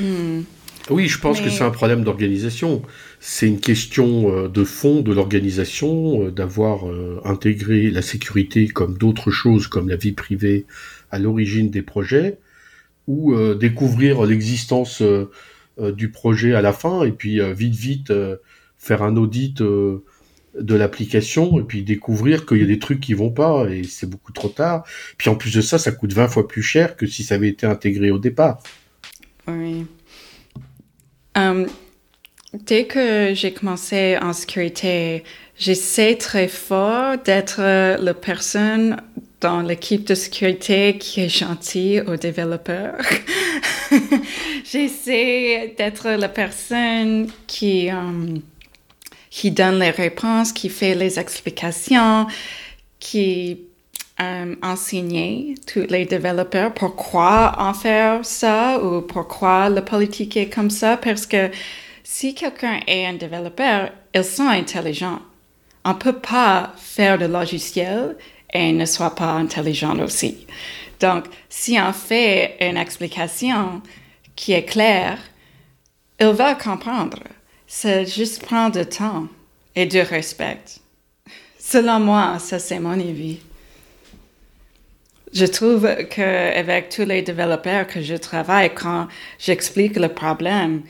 Hmm. 0.00 0.40
Oui, 0.90 1.06
je 1.06 1.20
pense 1.20 1.40
que 1.40 1.48
c'est 1.48 1.62
un 1.62 1.70
problème 1.70 2.02
d'organisation. 2.02 2.82
C'est 3.20 3.46
une 3.46 3.60
question 3.60 4.34
euh, 4.34 4.48
de 4.48 4.64
fond 4.64 5.00
de 5.00 5.12
l'organisation, 5.12 6.24
euh, 6.24 6.30
d'avoir 6.32 6.88
euh, 6.88 7.20
intégré 7.24 7.88
la 7.92 8.02
sécurité 8.02 8.66
comme 8.66 8.98
d'autres 8.98 9.30
choses, 9.30 9.68
comme 9.68 9.88
la 9.88 9.94
vie 9.94 10.10
privée, 10.10 10.66
à 11.12 11.20
l'origine 11.20 11.70
des 11.70 11.82
projets, 11.82 12.38
ou 13.06 13.32
découvrir 13.54 14.22
l'existence 14.24 15.02
du 15.92 16.10
projet 16.10 16.54
à 16.54 16.62
la 16.62 16.72
fin 16.72 17.04
et 17.04 17.12
puis 17.12 17.40
euh, 17.40 17.52
vite 17.52 17.74
vite 17.74 18.10
euh, 18.10 18.36
faire 18.78 19.02
un 19.02 19.16
audit 19.16 19.60
de 19.62 20.74
l'application 20.74 21.58
et 21.60 21.62
puis 21.62 21.82
découvrir 21.82 22.46
qu'il 22.46 22.58
y 22.58 22.62
a 22.62 22.66
des 22.66 22.78
trucs 22.78 23.00
qui 23.00 23.14
vont 23.14 23.30
pas 23.30 23.68
et 23.68 23.84
c'est 23.84 24.08
beaucoup 24.08 24.32
trop 24.32 24.48
tard. 24.48 24.84
Puis 25.18 25.28
en 25.28 25.36
plus 25.36 25.54
de 25.54 25.60
ça, 25.60 25.78
ça 25.78 25.92
coûte 25.92 26.12
20 26.12 26.28
fois 26.28 26.48
plus 26.48 26.62
cher 26.62 26.96
que 26.96 27.06
si 27.06 27.22
ça 27.22 27.36
avait 27.36 27.48
été 27.48 27.66
intégré 27.66 28.10
au 28.10 28.18
départ. 28.18 28.62
Oui. 29.46 29.86
dès 32.66 32.86
que 32.86 33.32
j'ai 33.34 33.52
commencé 33.52 34.16
en 34.20 34.32
sécurité, 34.32 35.24
j'essaie 35.58 36.16
très 36.16 36.48
fort 36.48 37.18
d'être 37.18 37.60
la 37.60 38.14
personne 38.14 38.96
dans 39.40 39.62
l'équipe 39.62 40.06
de 40.06 40.14
sécurité 40.14 40.98
qui 40.98 41.22
est 41.22 41.28
gentille 41.28 42.00
aux 42.02 42.16
développeurs. 42.16 42.96
J'essaie 44.64 45.74
d'être 45.76 46.08
la 46.10 46.28
personne 46.28 47.30
qui, 47.46 47.90
euh, 47.90 48.38
qui 49.30 49.50
donne 49.50 49.78
les 49.78 49.90
réponses, 49.90 50.52
qui 50.52 50.68
fait 50.68 50.94
les 50.94 51.18
explications, 51.18 52.26
qui 52.98 53.62
euh, 54.20 54.54
enseigne 54.62 55.54
tous 55.66 55.86
les 55.88 56.04
développeurs 56.04 56.74
pourquoi 56.74 57.54
en 57.58 57.72
faire 57.72 58.24
ça 58.24 58.78
ou 58.84 59.00
pourquoi 59.00 59.70
la 59.70 59.80
politique 59.80 60.36
est 60.36 60.50
comme 60.50 60.70
ça. 60.70 60.98
Parce 60.98 61.26
que 61.26 61.50
si 62.04 62.34
quelqu'un 62.34 62.80
est 62.86 63.06
un 63.06 63.14
développeur, 63.14 63.90
ils 64.14 64.24
sont 64.24 64.48
intelligents. 64.48 65.20
On 65.86 65.94
ne 65.94 65.98
peut 65.98 66.18
pas 66.18 66.74
faire 66.76 67.16
de 67.18 67.24
logiciel 67.24 68.16
et 68.52 68.72
ne 68.72 68.84
soit 68.84 69.14
pas 69.14 69.32
intelligent 69.32 69.98
aussi. 70.00 70.46
Donc, 71.00 71.24
si 71.48 71.78
on 71.80 71.92
fait 71.92 72.56
une 72.60 72.76
explication 72.76 73.80
qui 74.36 74.52
est 74.52 74.64
claire, 74.64 75.18
il 76.18 76.28
va 76.28 76.54
comprendre. 76.54 77.18
C'est 77.66 78.06
juste 78.06 78.44
prendre 78.44 78.78
du 78.78 78.86
temps 78.86 79.26
et 79.74 79.86
du 79.86 80.00
respect. 80.00 80.60
Selon 81.58 82.00
moi, 82.00 82.38
ça 82.38 82.58
c'est 82.58 82.80
mon 82.80 82.98
avis. 82.98 83.38
Je 85.32 85.46
trouve 85.46 85.88
qu'avec 86.10 86.88
tous 86.88 87.04
les 87.04 87.22
développeurs 87.22 87.86
que 87.86 88.02
je 88.02 88.16
travaille, 88.16 88.74
quand 88.74 89.06
j'explique 89.38 89.96
le 89.96 90.08
problème, 90.08 90.82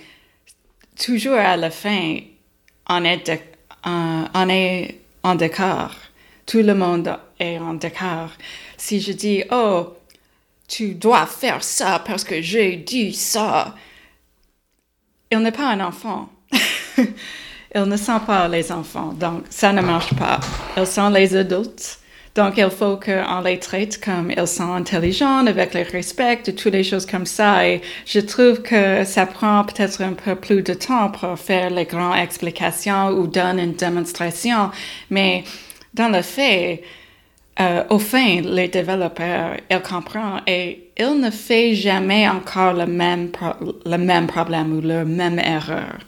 toujours 0.98 1.34
à 1.34 1.56
la 1.56 1.70
fin, 1.70 2.20
on 2.88 3.04
est, 3.04 3.42
on 3.84 4.48
est 4.48 5.00
en 5.22 5.34
décor. 5.34 5.94
Tout 6.50 6.62
le 6.64 6.74
monde 6.74 7.16
est 7.38 7.58
en 7.58 7.74
décor. 7.74 8.30
Si 8.76 9.00
je 9.00 9.12
dis, 9.12 9.44
oh, 9.52 9.94
tu 10.66 10.94
dois 10.94 11.24
faire 11.26 11.62
ça 11.62 12.02
parce 12.04 12.24
que 12.24 12.42
j'ai 12.42 12.74
dit 12.74 13.14
ça, 13.14 13.76
il 15.30 15.38
n'est 15.38 15.52
pas 15.52 15.68
un 15.68 15.78
enfant. 15.78 16.28
Ils 17.72 17.84
ne 17.84 17.96
sont 17.96 18.18
pas 18.18 18.48
les 18.48 18.72
enfants, 18.72 19.12
donc 19.12 19.44
ça 19.48 19.72
ne 19.72 19.80
marche 19.80 20.12
pas. 20.14 20.40
Ils 20.76 20.88
sont 20.88 21.10
les 21.10 21.36
adultes. 21.36 22.00
Donc, 22.34 22.54
il 22.56 22.68
faut 22.68 22.96
qu'on 22.96 23.40
les 23.42 23.60
traite 23.60 24.00
comme 24.04 24.32
ils 24.36 24.46
sont 24.48 24.72
intelligents, 24.72 25.46
avec 25.46 25.72
le 25.74 25.82
respect, 25.82 26.40
et 26.46 26.54
toutes 26.54 26.72
les 26.72 26.82
choses 26.82 27.06
comme 27.06 27.26
ça. 27.26 27.68
Et 27.68 27.80
je 28.06 28.18
trouve 28.18 28.62
que 28.62 29.04
ça 29.04 29.26
prend 29.26 29.64
peut-être 29.64 30.02
un 30.02 30.14
peu 30.14 30.34
plus 30.34 30.62
de 30.64 30.74
temps 30.74 31.10
pour 31.10 31.38
faire 31.38 31.70
les 31.70 31.84
grandes 31.84 32.18
explications 32.18 33.10
ou 33.10 33.28
donner 33.28 33.62
une 33.62 33.74
démonstration. 33.74 34.70
Mais 35.10 35.44
dans 35.94 36.08
le 36.08 36.22
fait, 36.22 36.82
euh, 37.60 37.84
au 37.90 37.98
fin, 37.98 38.40
les 38.40 38.68
développeurs, 38.68 39.56
ils 39.70 39.82
comprennent 39.82 40.40
et 40.46 40.90
ils 40.96 41.20
ne 41.20 41.30
font 41.30 41.74
jamais 41.74 42.28
encore 42.28 42.72
le 42.72 42.86
même, 42.86 43.30
le 43.84 43.96
même 43.96 44.26
problème 44.26 44.76
ou 44.76 44.80
la 44.80 45.04
même 45.04 45.38
erreur. 45.38 45.98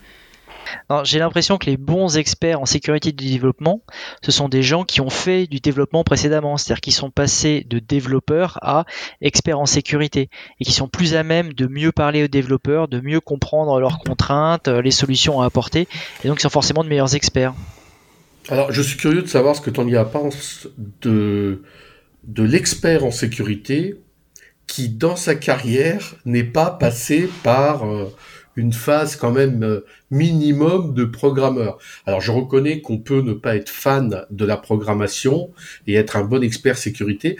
J'ai 1.04 1.18
l'impression 1.18 1.58
que 1.58 1.66
les 1.66 1.76
bons 1.76 2.16
experts 2.16 2.60
en 2.60 2.66
sécurité 2.66 3.12
du 3.12 3.26
développement, 3.26 3.82
ce 4.22 4.30
sont 4.30 4.48
des 4.48 4.62
gens 4.62 4.84
qui 4.84 5.00
ont 5.00 5.10
fait 5.10 5.46
du 5.46 5.60
développement 5.60 6.04
précédemment, 6.04 6.56
c'est-à-dire 6.56 6.80
qui 6.80 6.92
sont 6.92 7.10
passés 7.10 7.66
de 7.68 7.78
développeurs 7.78 8.58
à 8.62 8.84
experts 9.20 9.58
en 9.58 9.66
sécurité 9.66 10.30
et 10.60 10.64
qui 10.64 10.72
sont 10.72 10.88
plus 10.88 11.14
à 11.14 11.24
même 11.24 11.52
de 11.52 11.66
mieux 11.66 11.92
parler 11.92 12.24
aux 12.24 12.28
développeurs, 12.28 12.88
de 12.88 13.00
mieux 13.00 13.20
comprendre 13.20 13.80
leurs 13.80 13.98
contraintes, 13.98 14.68
les 14.68 14.90
solutions 14.90 15.40
à 15.40 15.46
apporter, 15.46 15.88
et 16.24 16.28
donc 16.28 16.38
ils 16.38 16.42
sont 16.42 16.48
forcément 16.48 16.84
de 16.84 16.88
meilleurs 16.88 17.14
experts. 17.14 17.54
Alors, 18.49 18.72
je 18.72 18.82
suis 18.82 18.96
curieux 18.96 19.22
de 19.22 19.28
savoir 19.28 19.54
ce 19.54 19.61
que 19.61 19.70
Tanguy 19.70 19.96
pense 20.12 20.68
de, 21.00 21.62
de 22.25 22.42
l'expert 22.42 23.04
en 23.04 23.12
sécurité 23.12 24.00
qui, 24.66 24.88
dans 24.88 25.14
sa 25.14 25.37
carrière, 25.37 26.16
n'est 26.25 26.42
pas 26.42 26.70
passé 26.70 27.28
par 27.44 27.88
euh, 27.88 28.06
une 28.56 28.72
phase 28.72 29.14
quand 29.14 29.30
même 29.30 29.62
euh, 29.62 29.84
minimum 30.11 30.92
de 30.92 31.04
programmeur. 31.04 31.78
Alors, 32.04 32.20
je 32.20 32.32
reconnais 32.32 32.80
qu'on 32.80 32.99
peut 32.99 33.20
ne 33.20 33.32
pas 33.32 33.54
être 33.54 33.68
fan 33.68 34.25
de 34.28 34.44
la 34.44 34.56
programmation 34.56 35.50
et 35.87 35.94
être 35.94 36.16
un 36.16 36.25
bon 36.25 36.42
expert 36.42 36.78
sécurité, 36.78 37.37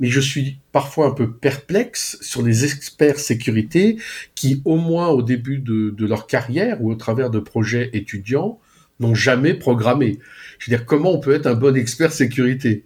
mais 0.00 0.08
je 0.08 0.20
suis 0.20 0.58
parfois 0.70 1.06
un 1.06 1.12
peu 1.12 1.32
perplexe 1.32 2.18
sur 2.20 2.42
les 2.42 2.66
experts 2.66 3.20
sécurité 3.20 3.96
qui, 4.34 4.60
au 4.66 4.76
moins 4.76 5.08
au 5.08 5.22
début 5.22 5.60
de, 5.60 5.88
de 5.96 6.06
leur 6.06 6.26
carrière 6.26 6.82
ou 6.82 6.90
au 6.90 6.94
travers 6.94 7.30
de 7.30 7.38
projets 7.38 7.88
étudiants, 7.94 8.60
n'ont 9.00 9.14
jamais 9.14 9.54
programmé. 9.54 10.18
Je 10.58 10.70
veux 10.70 10.76
dire, 10.76 10.86
comment 10.86 11.12
on 11.12 11.18
peut 11.18 11.34
être 11.34 11.46
un 11.46 11.54
bon 11.54 11.76
expert 11.76 12.12
sécurité? 12.12 12.84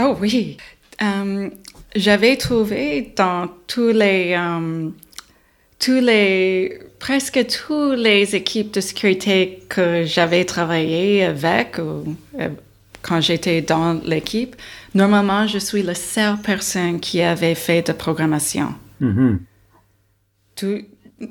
Oh 0.00 0.16
oui. 0.20 0.56
Euh, 1.02 1.50
j'avais 1.94 2.36
trouvé 2.36 3.12
dans 3.16 3.48
tous 3.66 3.88
les, 3.88 4.34
euh, 4.38 4.88
tous 5.78 6.00
les, 6.00 6.80
presque 6.98 7.46
toutes 7.46 7.98
les 7.98 8.34
équipes 8.34 8.72
de 8.72 8.80
sécurité 8.80 9.62
que 9.68 10.04
j'avais 10.04 10.44
travaillé 10.44 11.24
avec 11.24 11.78
ou, 11.78 12.16
euh, 12.40 12.48
quand 13.02 13.20
j'étais 13.20 13.62
dans 13.62 14.00
l'équipe, 14.04 14.54
normalement, 14.94 15.46
je 15.46 15.58
suis 15.58 15.82
la 15.82 15.94
seule 15.94 16.38
personne 16.38 17.00
qui 17.00 17.20
avait 17.20 17.56
fait 17.56 17.86
de 17.86 17.92
programmation. 17.92 18.74
Mm-hmm. 19.02 19.38
Tout, 20.54 20.82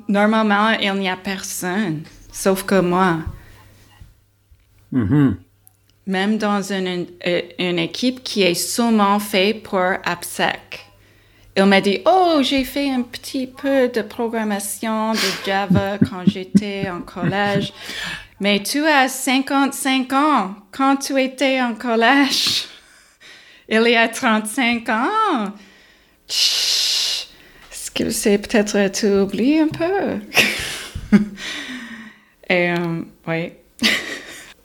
normalement, 0.10 0.72
il 0.72 0.94
n'y 0.96 1.10
a 1.10 1.16
personne, 1.16 2.02
sauf 2.32 2.64
que 2.64 2.80
moi. 2.82 3.20
Mm-hmm 4.94 5.36
même 6.08 6.38
dans 6.38 6.62
une, 6.62 7.08
euh, 7.26 7.42
une, 7.60 7.80
équipe 7.80 8.24
qui 8.24 8.44
est 8.44 8.54
seulement 8.54 9.20
faite 9.20 9.64
pour 9.64 9.80
AppSec. 9.80 10.86
Il 11.56 11.66
m'a 11.66 11.82
dit, 11.82 12.00
oh, 12.06 12.40
j'ai 12.42 12.64
fait 12.64 12.90
un 12.90 13.02
petit 13.02 13.48
peu 13.48 13.90
de 13.90 14.02
programmation 14.02 15.12
de 15.14 15.46
Java 15.46 15.98
quand 16.10 16.24
j'étais 16.26 16.90
en 16.90 17.02
collège. 17.02 17.74
Mais 18.40 18.64
tu 18.64 18.86
as 18.86 19.08
55 19.08 20.14
ans 20.14 20.56
quand 20.72 20.98
tu 20.98 21.22
étais 21.22 21.62
en 21.62 21.76
collège. 21.76 22.66
Il 23.70 23.82
y 23.88 23.96
a 23.96 24.08
35 24.08 24.90
ans. 24.90 25.54
que 27.94 28.10
c'est 28.10 28.38
peut-être 28.38 28.92
tu 28.92 29.08
oublies 29.08 29.60
un 29.60 29.68
peu? 29.68 31.18
Et 32.50 32.72
euh, 32.72 33.04
oui. 33.28 33.52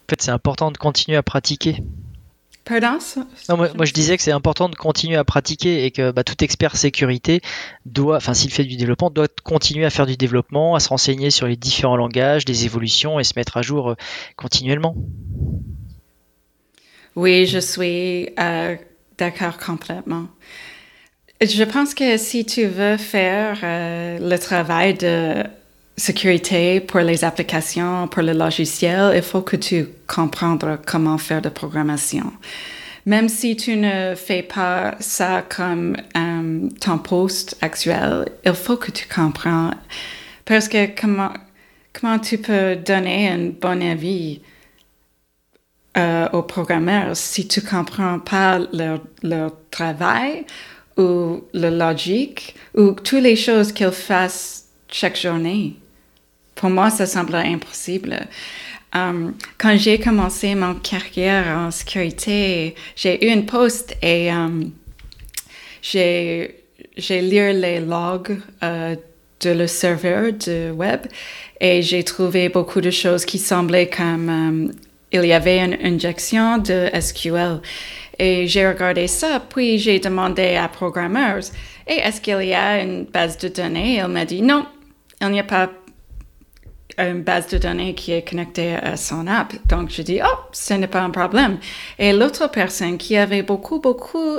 En 0.07 0.09
fait, 0.09 0.23
c'est 0.23 0.31
important 0.31 0.71
de 0.71 0.79
continuer 0.79 1.17
à 1.17 1.23
pratiquer. 1.25 1.83
Pardon? 2.65 2.99
Non, 3.49 3.57
moi, 3.57 3.85
je 3.85 3.93
disais 3.93 4.17
que 4.17 4.23
c'est 4.23 4.33
important 4.33 4.69
de 4.69 4.77
continuer 4.77 5.17
à 5.17 5.25
pratiquer 5.25 5.85
et 5.85 5.91
que 5.91 6.13
bah, 6.13 6.23
tout 6.23 6.43
expert 6.45 6.77
sécurité 6.77 7.41
doit, 7.87 8.17
enfin 8.17 8.35
s'il 8.35 8.53
fait 8.53 8.65
du 8.65 8.77
développement, 8.77 9.11
doit 9.11 9.29
continuer 9.45 9.85
à 9.85 9.91
faire 9.91 10.07
du 10.07 10.17
développement, 10.17 10.75
à 10.77 10.81
se 10.81 10.89
renseigner 10.89 11.31
sur 11.31 11.47
les 11.47 11.57
différents 11.57 11.97
langages, 11.97 12.45
les 12.47 12.65
évolutions 12.65 13.19
et 13.19 13.25
se 13.25 13.35
mettre 13.37 13.57
à 13.57 13.63
jour 13.63 13.91
euh, 13.91 13.95
continuellement. 14.37 14.97
Oui, 17.17 17.47
je 17.47 17.59
suis 17.59 18.31
euh, 18.39 18.77
d'accord 19.19 19.59
complètement. 19.59 20.27
Je 21.41 21.65
pense 21.65 21.95
que 21.95 22.17
si 22.17 22.45
tu 22.45 22.67
veux 22.67 22.97
faire 22.97 23.59
euh, 23.63 24.19
le 24.21 24.39
travail 24.39 24.95
de 24.95 25.45
sécurité 25.97 26.81
pour 26.81 27.01
les 27.01 27.25
applications, 27.25 28.07
pour 28.09 28.23
le 28.23 28.33
logiciel, 28.33 29.13
il 29.15 29.23
faut 29.23 29.43
que 29.43 29.57
tu 29.57 29.87
comprennes 30.07 30.59
comment 30.87 31.19
faire 31.19 31.41
de 31.41 31.49
programmation. 31.49 32.33
Même 33.07 33.29
si 33.29 33.57
tu 33.57 33.77
ne 33.77 34.15
fais 34.17 34.43
pas 34.43 34.97
ça 34.99 35.43
comme 35.43 35.97
euh, 36.17 36.69
ton 36.81 36.99
poste 36.99 37.57
actuel, 37.61 38.29
il 38.45 38.53
faut 38.53 38.77
que 38.77 38.91
tu 38.91 39.07
comprennes. 39.07 39.77
Parce 40.45 40.69
que 40.69 40.87
comment, 41.01 41.33
comment 41.93 42.19
tu 42.19 42.39
peux 42.39 42.77
donner 42.77 43.29
un 43.29 43.51
bon 43.61 43.81
avis 43.81 44.41
euh, 45.97 46.29
aux 46.33 46.43
programmeurs 46.43 47.17
si 47.17 47.47
tu 47.47 47.63
comprends 47.63 48.19
pas 48.19 48.59
leur, 48.73 49.01
leur 49.23 49.53
travail 49.71 50.45
ou 50.99 51.45
la 51.53 51.71
logique 51.71 52.57
ou 52.75 52.91
toutes 52.91 53.23
les 53.23 53.37
choses 53.37 53.73
qu'ils 53.73 53.93
fassent 53.93 54.67
chaque 54.89 55.17
journée? 55.17 55.77
Pour 56.57 56.71
moi, 56.71 56.91
ça 56.91 57.07
semble 57.07 57.37
impossible. 57.37 58.27
Um, 58.95 59.35
quand 59.59 59.77
j'ai 59.77 60.01
commencé 60.01 60.55
mon 60.55 60.75
carrière 60.75 61.47
en 61.59 61.71
sécurité, 61.71 62.75
j'ai 62.97 63.25
eu 63.25 63.33
une 63.33 63.47
poste 63.47 63.97
et 64.03 64.31
j'ai 65.83 66.67
j'ai 66.97 67.23
lu 67.23 67.61
les 67.61 67.81
logs 67.81 68.39
euh, 68.63 68.97
de 69.41 69.51
le 69.51 69.67
serveur 69.67 70.33
de 70.33 70.71
web 70.71 71.01
et 71.61 71.83
j'ai 71.83 72.03
trouvé 72.05 72.49
beaucoup 72.49 72.81
de 72.81 72.91
choses 72.91 73.25
qui 73.25 73.39
semblaient 73.39 73.91
comme 73.91 74.29
um, 74.29 74.73
il 75.13 75.25
y 75.25 75.33
avait 75.33 75.59
une 75.59 75.77
injection 75.83 76.59
de 76.59 76.89
SQL. 76.99 77.61
Et 78.19 78.47
j'ai 78.47 78.67
regardé 78.67 79.07
ça, 79.09 79.43
puis 79.47 79.79
j'ai 79.79 79.99
demandé 79.99 80.57
à 80.57 80.69
programmeurs, 80.69 81.45
et 81.87 81.99
est-ce 81.99 82.21
qu'il 82.21 82.43
y 82.43 82.55
a 82.55 82.81
une 82.81 83.05
base 83.05 83.37
de 83.39 83.49
données? 83.49 83.99
Il 83.99 84.09
m'a 84.09 84.25
dit 84.25 84.41
non, 84.41 84.65
il 85.21 85.29
n'y 85.29 85.41
a 85.41 85.45
pas 85.45 85.71
une 86.99 87.23
base 87.23 87.49
de 87.49 87.59
données 87.59 87.95
qui 87.95 88.13
est 88.13 88.29
connectée 88.29 88.75
à 88.75 88.97
son 88.97 89.27
app. 89.27 89.55
Donc, 89.69 89.91
je 89.91 90.03
dis, 90.03 90.21
oh, 90.25 90.39
ce 90.53 90.75
n'est 90.75 90.87
pas 90.87 91.01
un 91.03 91.11
problème. 91.11 91.59
Et 91.99 92.13
l'autre 92.13 92.51
personne 92.51 92.99
qui 92.99 93.17
avait 93.17 93.43
beaucoup, 93.43 93.81
beaucoup 93.81 94.39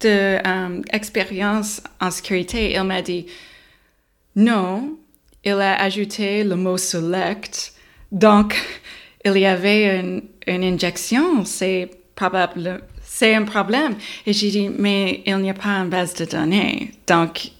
d'expérience 0.00 1.80
euh, 1.84 2.06
en 2.06 2.10
sécurité, 2.10 2.74
il 2.74 2.82
m'a 2.84 3.02
dit, 3.02 3.26
non, 4.36 4.96
il 5.44 5.52
a 5.52 5.80
ajouté 5.82 6.44
le 6.44 6.54
mot 6.56 6.76
select. 6.76 7.72
Donc, 8.12 8.54
il 9.24 9.36
y 9.38 9.46
avait 9.46 10.00
une, 10.00 10.22
une 10.46 10.62
injection. 10.62 11.44
C'est 11.44 11.90
probable, 12.14 12.82
c'est 13.02 13.34
un 13.34 13.44
problème. 13.44 13.96
Et 14.26 14.32
j'ai 14.32 14.50
dit, 14.50 14.68
mais 14.68 15.22
il 15.26 15.36
n'y 15.38 15.50
a 15.50 15.54
pas 15.54 15.70
une 15.70 15.88
base 15.88 16.14
de 16.14 16.24
données. 16.24 16.92
Donc, 17.06 17.50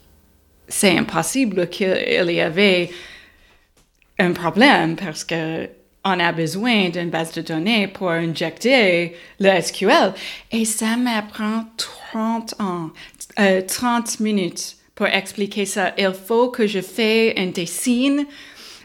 c'est 0.68 0.96
impossible 0.96 1.68
qu'il 1.68 2.30
y 2.30 2.40
avait 2.40 2.90
un 4.18 4.32
problème 4.32 4.96
parce 4.96 5.25
que 5.25 5.68
on 6.06 6.20
a 6.20 6.32
besoin 6.32 6.88
d'une 6.90 7.11
base 7.11 7.32
de 7.32 7.42
données 7.42 7.88
pour 7.88 8.11
injecter 8.11 9.16
le 9.40 9.61
SQL. 9.61 10.14
Et 10.52 10.64
ça 10.64 10.96
m'apprend 10.96 11.64
30 12.12 12.61
ans, 12.61 12.90
30 13.37 13.40
euh, 13.40 14.23
minutes 14.23 14.76
pour 14.94 15.08
expliquer 15.08 15.66
ça. 15.66 15.92
Il 15.99 16.12
faut 16.12 16.50
que 16.50 16.67
je 16.69 16.80
fasse 16.80 17.32
un 17.36 17.47
dessin 17.47 18.25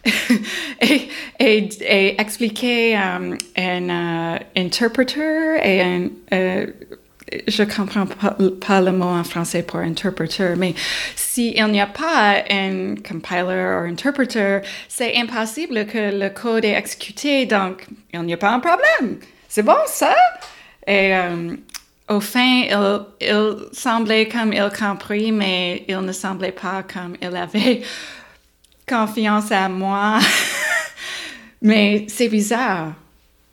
et, 0.82 2.19
expliquer 2.19 2.95
um, 2.97 3.38
un 3.55 3.89
uh, 3.89 4.39
interpreteur 4.58 5.63
et 5.63 5.82
un 5.82 6.10
uh, 6.32 6.73
je 7.47 7.63
comprends 7.63 8.05
pas, 8.05 8.81
le 8.81 8.91
mot 8.91 9.05
en 9.05 9.23
français 9.23 9.63
pour 9.63 9.79
interpréteur, 9.79 10.55
mais 10.57 10.73
s'il 11.15 11.65
n'y 11.67 11.81
a 11.81 11.87
pas 11.87 12.43
un 12.49 12.95
compiler 12.95 13.43
ou 13.43 13.85
interpréteur, 13.85 14.61
c'est 14.87 15.15
impossible 15.17 15.85
que 15.85 16.19
le 16.19 16.29
code 16.29 16.65
est 16.65 16.77
exécuté, 16.77 17.45
donc 17.45 17.85
il 18.13 18.21
n'y 18.21 18.33
a 18.33 18.37
pas 18.37 18.51
un 18.51 18.59
problème. 18.59 19.17
C'est 19.47 19.63
bon, 19.63 19.77
ça? 19.85 20.15
Et 20.87 21.15
euh, 21.15 21.55
au 22.09 22.19
fin, 22.19 22.63
il, 22.69 23.01
il, 23.21 23.55
semblait 23.71 24.27
comme 24.27 24.53
il 24.53 24.69
compris, 24.77 25.31
mais 25.31 25.85
il 25.87 25.99
ne 25.99 26.11
semblait 26.11 26.51
pas 26.51 26.83
comme 26.83 27.15
il 27.21 27.35
avait 27.35 27.81
confiance 28.87 29.51
à 29.51 29.69
moi. 29.69 30.19
mais 31.61 32.05
c'est 32.07 32.29
bizarre. 32.29 32.93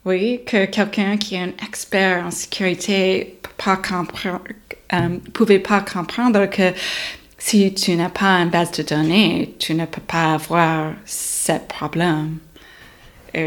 Que 0.08 0.64
quelqu'un 0.64 1.16
qui 1.18 1.34
est 1.34 1.42
un 1.42 1.52
expert 1.66 2.24
en 2.24 2.30
sécurité 2.30 3.38
pas 3.58 3.80
euh, 4.94 5.18
pouvait 5.34 5.58
pas 5.58 5.80
comprendre 5.80 6.46
que 6.46 6.72
si 7.36 7.74
tu 7.74 7.94
n'as 7.96 8.08
pas 8.08 8.38
une 8.38 8.50
base 8.50 8.72
de 8.72 8.82
données, 8.82 9.54
tu 9.58 9.74
ne 9.74 9.84
peux 9.84 10.00
pas 10.00 10.34
avoir 10.34 10.92
ce 11.04 11.52
problème. 11.68 12.38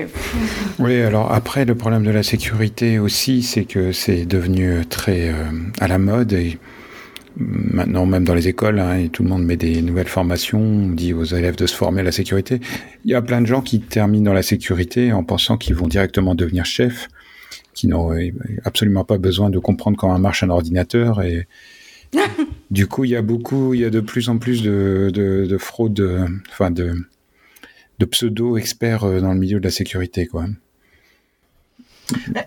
Oui, 0.79 1.01
alors 1.01 1.33
après, 1.33 1.65
le 1.65 1.75
problème 1.75 2.05
de 2.05 2.11
la 2.11 2.23
sécurité 2.23 2.99
aussi, 2.99 3.41
c'est 3.41 3.65
que 3.65 3.91
c'est 3.91 4.25
devenu 4.25 4.85
très 4.85 5.29
euh, 5.29 5.33
à 5.81 5.87
la 5.87 5.97
mode 5.97 6.33
maintenant 7.37 8.05
même 8.05 8.23
dans 8.23 8.33
les 8.33 8.47
écoles, 8.47 8.79
hein, 8.79 8.97
et 8.97 9.09
tout 9.09 9.23
le 9.23 9.29
monde 9.29 9.43
met 9.43 9.57
des 9.57 9.81
nouvelles 9.81 10.07
formations, 10.07 10.61
on 10.61 10.89
dit 10.89 11.13
aux 11.13 11.23
élèves 11.23 11.55
de 11.55 11.65
se 11.65 11.75
former 11.75 12.01
à 12.01 12.03
la 12.03 12.11
sécurité. 12.11 12.59
Il 13.05 13.11
y 13.11 13.15
a 13.15 13.21
plein 13.21 13.41
de 13.41 13.47
gens 13.47 13.61
qui 13.61 13.79
terminent 13.79 14.25
dans 14.25 14.33
la 14.33 14.43
sécurité 14.43 15.11
en 15.13 15.23
pensant 15.23 15.57
qu'ils 15.57 15.75
vont 15.75 15.87
directement 15.87 16.35
devenir 16.35 16.65
chefs, 16.65 17.07
qui 17.73 17.87
n'ont 17.87 18.11
absolument 18.63 19.05
pas 19.05 19.17
besoin 19.17 19.49
de 19.49 19.59
comprendre 19.59 19.97
comment 19.97 20.19
marche 20.19 20.43
un 20.43 20.49
ordinateur. 20.49 21.21
Et 21.21 21.47
du 22.71 22.87
coup, 22.87 23.05
il 23.05 23.11
y 23.11 23.15
a 23.15 23.21
beaucoup, 23.21 23.73
il 23.73 23.81
y 23.81 23.85
a 23.85 23.89
de 23.89 24.01
plus 24.01 24.29
en 24.29 24.37
plus 24.37 24.61
de, 24.61 25.11
de, 25.13 25.45
de 25.45 25.57
fraudes, 25.57 26.27
enfin 26.51 26.71
de, 26.71 26.93
de 28.01 28.05
pseudo-experts 28.05 29.03
euh, 29.03 29.21
dans 29.21 29.33
le 29.33 29.39
milieu 29.39 29.59
de 29.59 29.63
la 29.63 29.71
sécurité, 29.71 30.25
quoi. 30.25 30.45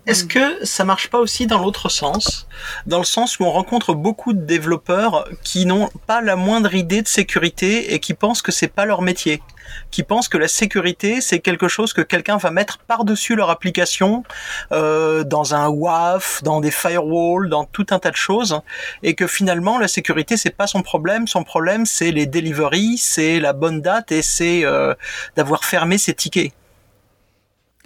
Est-ce 0.06 0.24
que 0.24 0.64
ça 0.64 0.84
marche 0.84 1.08
pas 1.08 1.18
aussi 1.18 1.46
dans 1.46 1.58
l'autre 1.58 1.88
sens? 1.88 2.46
Dans 2.86 2.98
le 2.98 3.04
sens 3.04 3.38
où 3.38 3.44
on 3.44 3.50
rencontre 3.50 3.94
beaucoup 3.94 4.32
de 4.32 4.40
développeurs 4.40 5.28
qui 5.42 5.66
n'ont 5.66 5.88
pas 6.06 6.20
la 6.20 6.36
moindre 6.36 6.74
idée 6.74 7.02
de 7.02 7.08
sécurité 7.08 7.94
et 7.94 8.00
qui 8.00 8.14
pensent 8.14 8.42
que 8.42 8.52
c'est 8.52 8.68
pas 8.68 8.84
leur 8.84 9.02
métier. 9.02 9.42
Qui 9.90 10.02
pensent 10.02 10.28
que 10.28 10.38
la 10.38 10.48
sécurité 10.48 11.20
c'est 11.20 11.40
quelque 11.40 11.68
chose 11.68 11.92
que 11.92 12.02
quelqu'un 12.02 12.36
va 12.36 12.50
mettre 12.50 12.78
par-dessus 12.78 13.34
leur 13.34 13.50
application, 13.50 14.24
euh, 14.72 15.24
dans 15.24 15.54
un 15.54 15.68
WAF, 15.68 16.42
dans 16.42 16.60
des 16.60 16.70
firewalls, 16.70 17.48
dans 17.48 17.64
tout 17.64 17.86
un 17.90 17.98
tas 17.98 18.10
de 18.10 18.16
choses, 18.16 18.60
et 19.02 19.14
que 19.14 19.26
finalement 19.26 19.78
la 19.78 19.88
sécurité 19.88 20.36
c'est 20.36 20.50
pas 20.56 20.66
son 20.66 20.82
problème. 20.82 21.26
Son 21.26 21.44
problème 21.44 21.86
c'est 21.86 22.10
les 22.10 22.26
deliveries, 22.26 22.98
c'est 22.98 23.40
la 23.40 23.52
bonne 23.52 23.80
date 23.80 24.12
et 24.12 24.22
c'est 24.22 24.64
euh, 24.64 24.94
d'avoir 25.36 25.64
fermé 25.64 25.98
ses 25.98 26.14
tickets. 26.14 26.52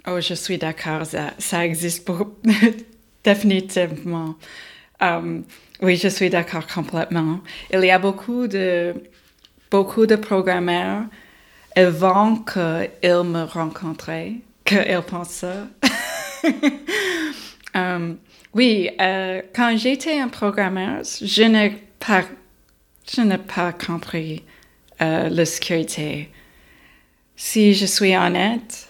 Oh, 0.07 0.19
je 0.19 0.33
suis 0.33 0.57
d'accord, 0.57 1.03
ça, 1.05 1.65
existe 1.65 2.05
pour... 2.05 2.31
définitivement. 3.23 4.35
Um, 5.01 5.43
oui, 5.81 5.97
je 5.97 6.07
suis 6.07 6.29
d'accord 6.29 6.67
complètement. 6.67 7.39
Il 7.73 7.83
y 7.83 7.91
a 7.91 7.99
beaucoup 7.99 8.47
de, 8.47 8.93
beaucoup 9.69 10.05
de 10.05 10.15
programmeurs 10.15 11.03
avant 11.75 12.35
qu'ils 12.37 13.23
me 13.23 13.43
rencontraient, 13.43 14.35
qu'ils 14.65 15.01
pensent 15.07 15.29
ça. 15.29 15.67
um, 17.73 18.17
oui, 18.53 18.89
euh, 18.99 19.41
quand 19.53 19.77
j'étais 19.77 20.19
un 20.19 20.27
programmeur, 20.27 21.03
je 21.03 21.43
n'ai 21.43 21.77
pas, 21.99 22.23
je 23.13 23.21
n'ai 23.21 23.37
pas 23.37 23.71
compris 23.73 24.43
euh, 25.01 25.29
la 25.29 25.45
sécurité. 25.45 26.29
Si 27.35 27.73
je 27.73 27.85
suis 27.85 28.17
honnête, 28.17 28.88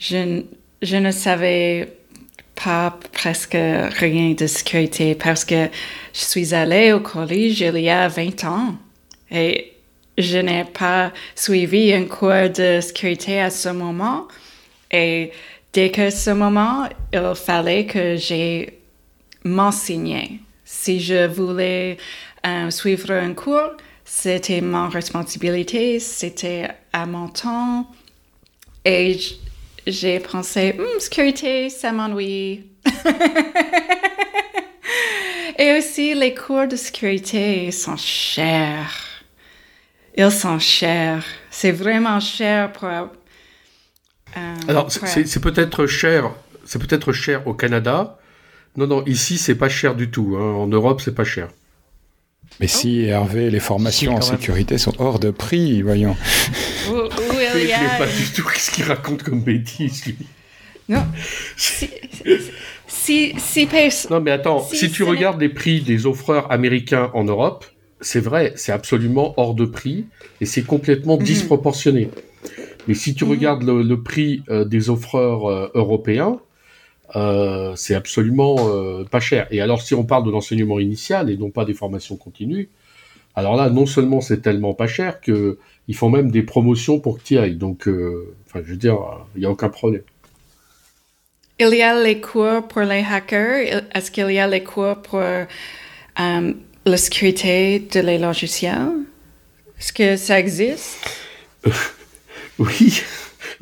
je, 0.00 0.96
ne 0.96 1.10
savais 1.10 1.92
pas 2.54 2.98
presque 3.12 3.56
rien 3.56 4.32
de 4.32 4.46
sécurité 4.46 5.14
parce 5.14 5.44
que 5.44 5.68
je 6.12 6.20
suis 6.20 6.54
allée 6.54 6.92
au 6.92 7.00
collège 7.00 7.60
il 7.60 7.78
y 7.78 7.90
a 7.90 8.08
20 8.08 8.44
ans 8.44 8.74
et 9.30 9.74
je 10.18 10.38
n'ai 10.38 10.64
pas 10.64 11.12
suivi 11.34 11.92
un 11.92 12.04
cours 12.04 12.50
de 12.54 12.80
sécurité 12.80 13.40
à 13.40 13.50
ce 13.50 13.68
moment. 13.68 14.26
Et 14.90 15.30
dès 15.72 15.90
que 15.90 16.10
ce 16.10 16.30
moment, 16.30 16.88
il 17.12 17.32
fallait 17.34 17.86
que 17.86 18.16
j'ai 18.16 18.80
m'enseigné. 19.44 20.40
Si 20.64 21.00
je 21.00 21.26
voulais 21.26 21.96
euh, 22.46 22.70
suivre 22.70 23.12
un 23.12 23.34
cours, 23.34 23.76
c'était 24.04 24.60
mon 24.60 24.88
responsabilité, 24.88 26.00
c'était 26.00 26.68
à 26.92 27.06
mon 27.06 27.28
temps. 27.28 27.86
Et 28.84 29.18
j'ai 29.86 30.20
pensé, 30.20 30.74
hum, 30.78 31.00
sécurité, 31.00 31.70
ça 31.70 31.92
m'ennuie. 31.92 32.64
Et 35.58 35.76
aussi, 35.76 36.14
les 36.14 36.34
cours 36.34 36.66
de 36.66 36.76
sécurité 36.76 37.70
sont 37.70 37.96
chers. 37.96 38.96
Ils 40.16 40.30
sont 40.30 40.58
chers. 40.58 41.24
C'est 41.50 41.72
vraiment 41.72 42.18
cher 42.20 42.72
pour. 42.72 42.88
Euh, 42.88 43.08
Alors, 44.68 44.90
c'est 44.90 45.40
peut-être 45.40 45.86
cher. 45.86 46.30
C'est 46.64 46.78
peut-être 46.78 47.12
cher 47.12 47.46
au 47.46 47.54
Canada. 47.54 48.18
Non, 48.76 48.86
non, 48.86 49.04
ici, 49.04 49.36
c'est 49.36 49.54
pas 49.56 49.68
cher 49.68 49.94
du 49.94 50.10
tout. 50.10 50.36
Hein. 50.38 50.54
En 50.54 50.66
Europe, 50.66 51.00
c'est 51.04 51.14
pas 51.14 51.24
cher. 51.24 51.48
Mais 52.58 52.66
si, 52.66 53.02
Hervé, 53.02 53.50
les 53.50 53.60
formations 53.60 54.16
en 54.16 54.20
sécurité 54.20 54.78
sont 54.78 54.94
hors 54.98 55.18
de 55.18 55.30
prix, 55.30 55.82
voyons. 55.82 56.16
Où, 56.90 57.08
il 57.56 57.68
y 57.68 57.72
a... 57.72 57.98
pas 57.98 58.06
du 58.06 58.32
tout 58.34 58.42
qu'est-ce 58.42 58.70
qu'il 58.70 58.84
raconte 58.84 59.22
comme 59.22 59.42
bêtise, 59.42 60.04
lui. 60.06 60.16
Non. 60.88 61.04
Si, 61.56 63.32
si, 63.38 63.68
si, 63.68 64.08
Non, 64.10 64.20
mais 64.20 64.32
attends, 64.32 64.60
si, 64.60 64.90
tu 64.90 65.04
regardes 65.04 65.40
les 65.40 65.48
prix 65.48 65.80
des 65.80 66.06
offreurs 66.06 66.50
américains 66.50 67.10
en 67.14 67.24
Europe, 67.24 67.64
c'est 68.00 68.20
vrai, 68.20 68.52
c'est 68.56 68.72
absolument 68.72 69.32
hors 69.36 69.54
de 69.54 69.64
prix 69.64 70.06
et 70.40 70.46
c'est 70.46 70.62
complètement 70.62 71.16
mhm. 71.16 71.22
disproportionné. 71.22 72.10
Mais 72.88 72.94
si 72.94 73.14
tu 73.14 73.24
mhm. 73.24 73.30
regardes 73.30 73.62
le, 73.62 74.02
prix 74.02 74.42
euh, 74.50 74.64
des 74.64 74.90
offreurs 74.90 75.48
euh, 75.48 75.70
européens, 75.74 76.40
euh, 77.14 77.72
c'est 77.76 77.94
absolument 77.94 78.56
pas 79.10 79.20
cher. 79.20 79.46
Et 79.50 79.60
alors, 79.60 79.82
si 79.82 79.94
on 79.94 80.04
parle 80.04 80.24
de 80.24 80.30
l'enseignement 80.30 80.78
initial 80.78 81.30
et 81.30 81.36
non 81.36 81.50
pas 81.50 81.64
des 81.64 81.74
formations 81.74 82.16
continues, 82.16 82.68
alors 83.34 83.56
là, 83.56 83.70
non 83.70 83.86
seulement 83.86 84.20
c'est 84.20 84.42
tellement 84.42 84.74
pas 84.74 84.88
cher 84.88 85.20
que 85.20 85.58
ils 85.88 85.96
font 85.96 86.10
même 86.10 86.30
des 86.30 86.42
promotions 86.42 87.00
pour 87.00 87.18
que 87.18 87.22
tu 87.22 87.38
ailles. 87.38 87.56
Donc, 87.56 87.88
euh, 87.88 88.34
enfin, 88.46 88.60
je 88.64 88.70
veux 88.70 88.76
dire, 88.76 88.98
il 89.34 89.40
n'y 89.40 89.46
a 89.46 89.50
aucun 89.50 89.68
problème. 89.68 90.02
Il 91.58 91.74
y 91.74 91.82
a 91.82 92.02
les 92.02 92.20
cours 92.20 92.66
pour 92.68 92.82
les 92.82 93.04
hackers. 93.04 93.82
Est-ce 93.94 94.10
qu'il 94.10 94.30
y 94.30 94.38
a 94.38 94.46
les 94.46 94.62
cours 94.62 94.96
pour 95.02 95.20
la 95.20 96.96
sécurité 96.96 97.80
de 97.80 98.00
les 98.00 98.18
logiciels? 98.18 99.04
Est-ce 99.78 99.92
que 99.92 100.16
ça 100.16 100.38
existe? 100.38 100.98
Oui, 102.58 103.02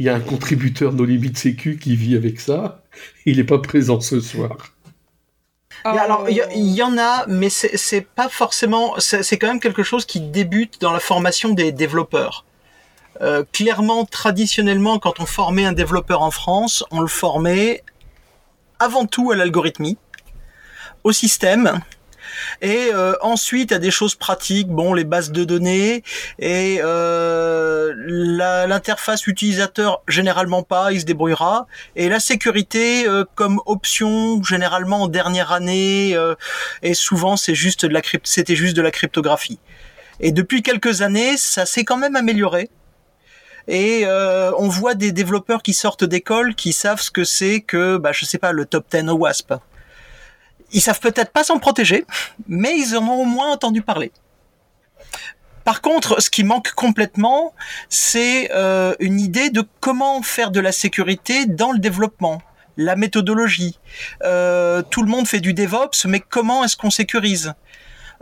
il 0.00 0.06
y 0.06 0.08
a 0.08 0.16
un 0.16 0.20
contributeur 0.20 0.92
No 0.92 1.04
Limit 1.04 1.36
Sécu 1.36 1.76
qui 1.76 1.94
vit 1.94 2.16
avec 2.16 2.40
ça 2.40 2.82
il 3.26 3.36
n'est 3.36 3.44
pas 3.44 3.58
présent 3.58 4.00
ce 4.00 4.20
soir. 4.20 4.72
Alors, 5.84 6.28
il 6.28 6.74
y, 6.74 6.82
en 6.82 6.98
a, 6.98 7.24
mais 7.26 7.48
c'est 7.50 8.06
pas 8.14 8.28
forcément. 8.28 8.94
C'est 8.98 9.38
quand 9.38 9.46
même 9.46 9.60
quelque 9.60 9.82
chose 9.82 10.04
qui 10.04 10.20
débute 10.20 10.80
dans 10.80 10.92
la 10.92 11.00
formation 11.00 11.50
des 11.50 11.72
développeurs. 11.72 12.44
Euh, 13.20 13.44
clairement, 13.52 14.04
traditionnellement, 14.04 14.98
quand 14.98 15.20
on 15.20 15.26
formait 15.26 15.64
un 15.64 15.72
développeur 15.72 16.22
en 16.22 16.30
France, 16.30 16.84
on 16.90 17.00
le 17.00 17.08
formait 17.08 17.82
avant 18.78 19.06
tout 19.06 19.32
à 19.32 19.36
l'algorithmie, 19.36 19.98
au 21.02 21.12
système, 21.12 21.80
et 22.60 22.90
euh, 22.92 23.14
ensuite, 23.20 23.72
à 23.72 23.78
des 23.78 23.90
choses 23.90 24.14
pratiques, 24.14 24.68
bon, 24.68 24.94
les 24.94 25.04
bases 25.04 25.30
de 25.30 25.44
données 25.44 26.02
et 26.38 26.80
euh, 26.82 27.92
l'interface 27.96 29.26
utilisateur, 29.26 30.02
généralement 30.08 30.62
pas, 30.62 30.92
il 30.92 31.00
se 31.00 31.04
débrouillera. 31.04 31.66
Et 31.96 32.08
la 32.08 32.20
sécurité 32.20 33.06
euh, 33.08 33.24
comme 33.34 33.60
option, 33.66 34.42
généralement 34.42 35.02
en 35.02 35.08
dernière 35.08 35.52
année, 35.52 36.12
euh, 36.14 36.34
et 36.82 36.94
souvent 36.94 37.36
c'est 37.36 37.54
juste 37.54 37.84
de 37.84 37.92
la 37.92 38.00
c'était 38.24 38.56
juste 38.56 38.76
de 38.76 38.82
la 38.82 38.90
cryptographie. 38.90 39.58
Et 40.20 40.32
depuis 40.32 40.62
quelques 40.62 41.02
années, 41.02 41.36
ça 41.36 41.66
s'est 41.66 41.84
quand 41.84 41.96
même 41.96 42.16
amélioré. 42.16 42.70
Et 43.68 44.02
euh, 44.06 44.50
on 44.58 44.68
voit 44.68 44.94
des 44.94 45.12
développeurs 45.12 45.62
qui 45.62 45.74
sortent 45.74 46.04
d'école 46.04 46.54
qui 46.54 46.72
savent 46.72 47.02
ce 47.02 47.10
que 47.10 47.24
c'est 47.24 47.60
que, 47.60 47.98
bah, 47.98 48.12
je 48.12 48.24
sais 48.24 48.38
pas, 48.38 48.52
le 48.52 48.64
top 48.64 48.86
10 48.90 49.10
au 49.10 49.18
WASP 49.18 49.54
ils 50.72 50.80
savent 50.80 51.00
peut-être 51.00 51.32
pas 51.32 51.44
s'en 51.44 51.58
protéger, 51.58 52.04
mais 52.46 52.76
ils 52.76 52.96
en 52.96 53.06
ont 53.08 53.22
au 53.22 53.24
moins 53.24 53.52
entendu 53.52 53.82
parler. 53.82 54.12
Par 55.64 55.82
contre, 55.82 56.22
ce 56.22 56.30
qui 56.30 56.44
manque 56.44 56.70
complètement, 56.72 57.52
c'est 57.90 58.50
euh, 58.54 58.94
une 59.00 59.20
idée 59.20 59.50
de 59.50 59.62
comment 59.80 60.22
faire 60.22 60.50
de 60.50 60.60
la 60.60 60.72
sécurité 60.72 61.44
dans 61.44 61.72
le 61.72 61.78
développement, 61.78 62.40
la 62.78 62.96
méthodologie. 62.96 63.78
Euh, 64.22 64.80
tout 64.80 65.02
le 65.02 65.10
monde 65.10 65.28
fait 65.28 65.40
du 65.40 65.52
DevOps, 65.52 66.06
mais 66.06 66.20
comment 66.20 66.64
est-ce 66.64 66.76
qu'on 66.76 66.90
sécurise? 66.90 67.52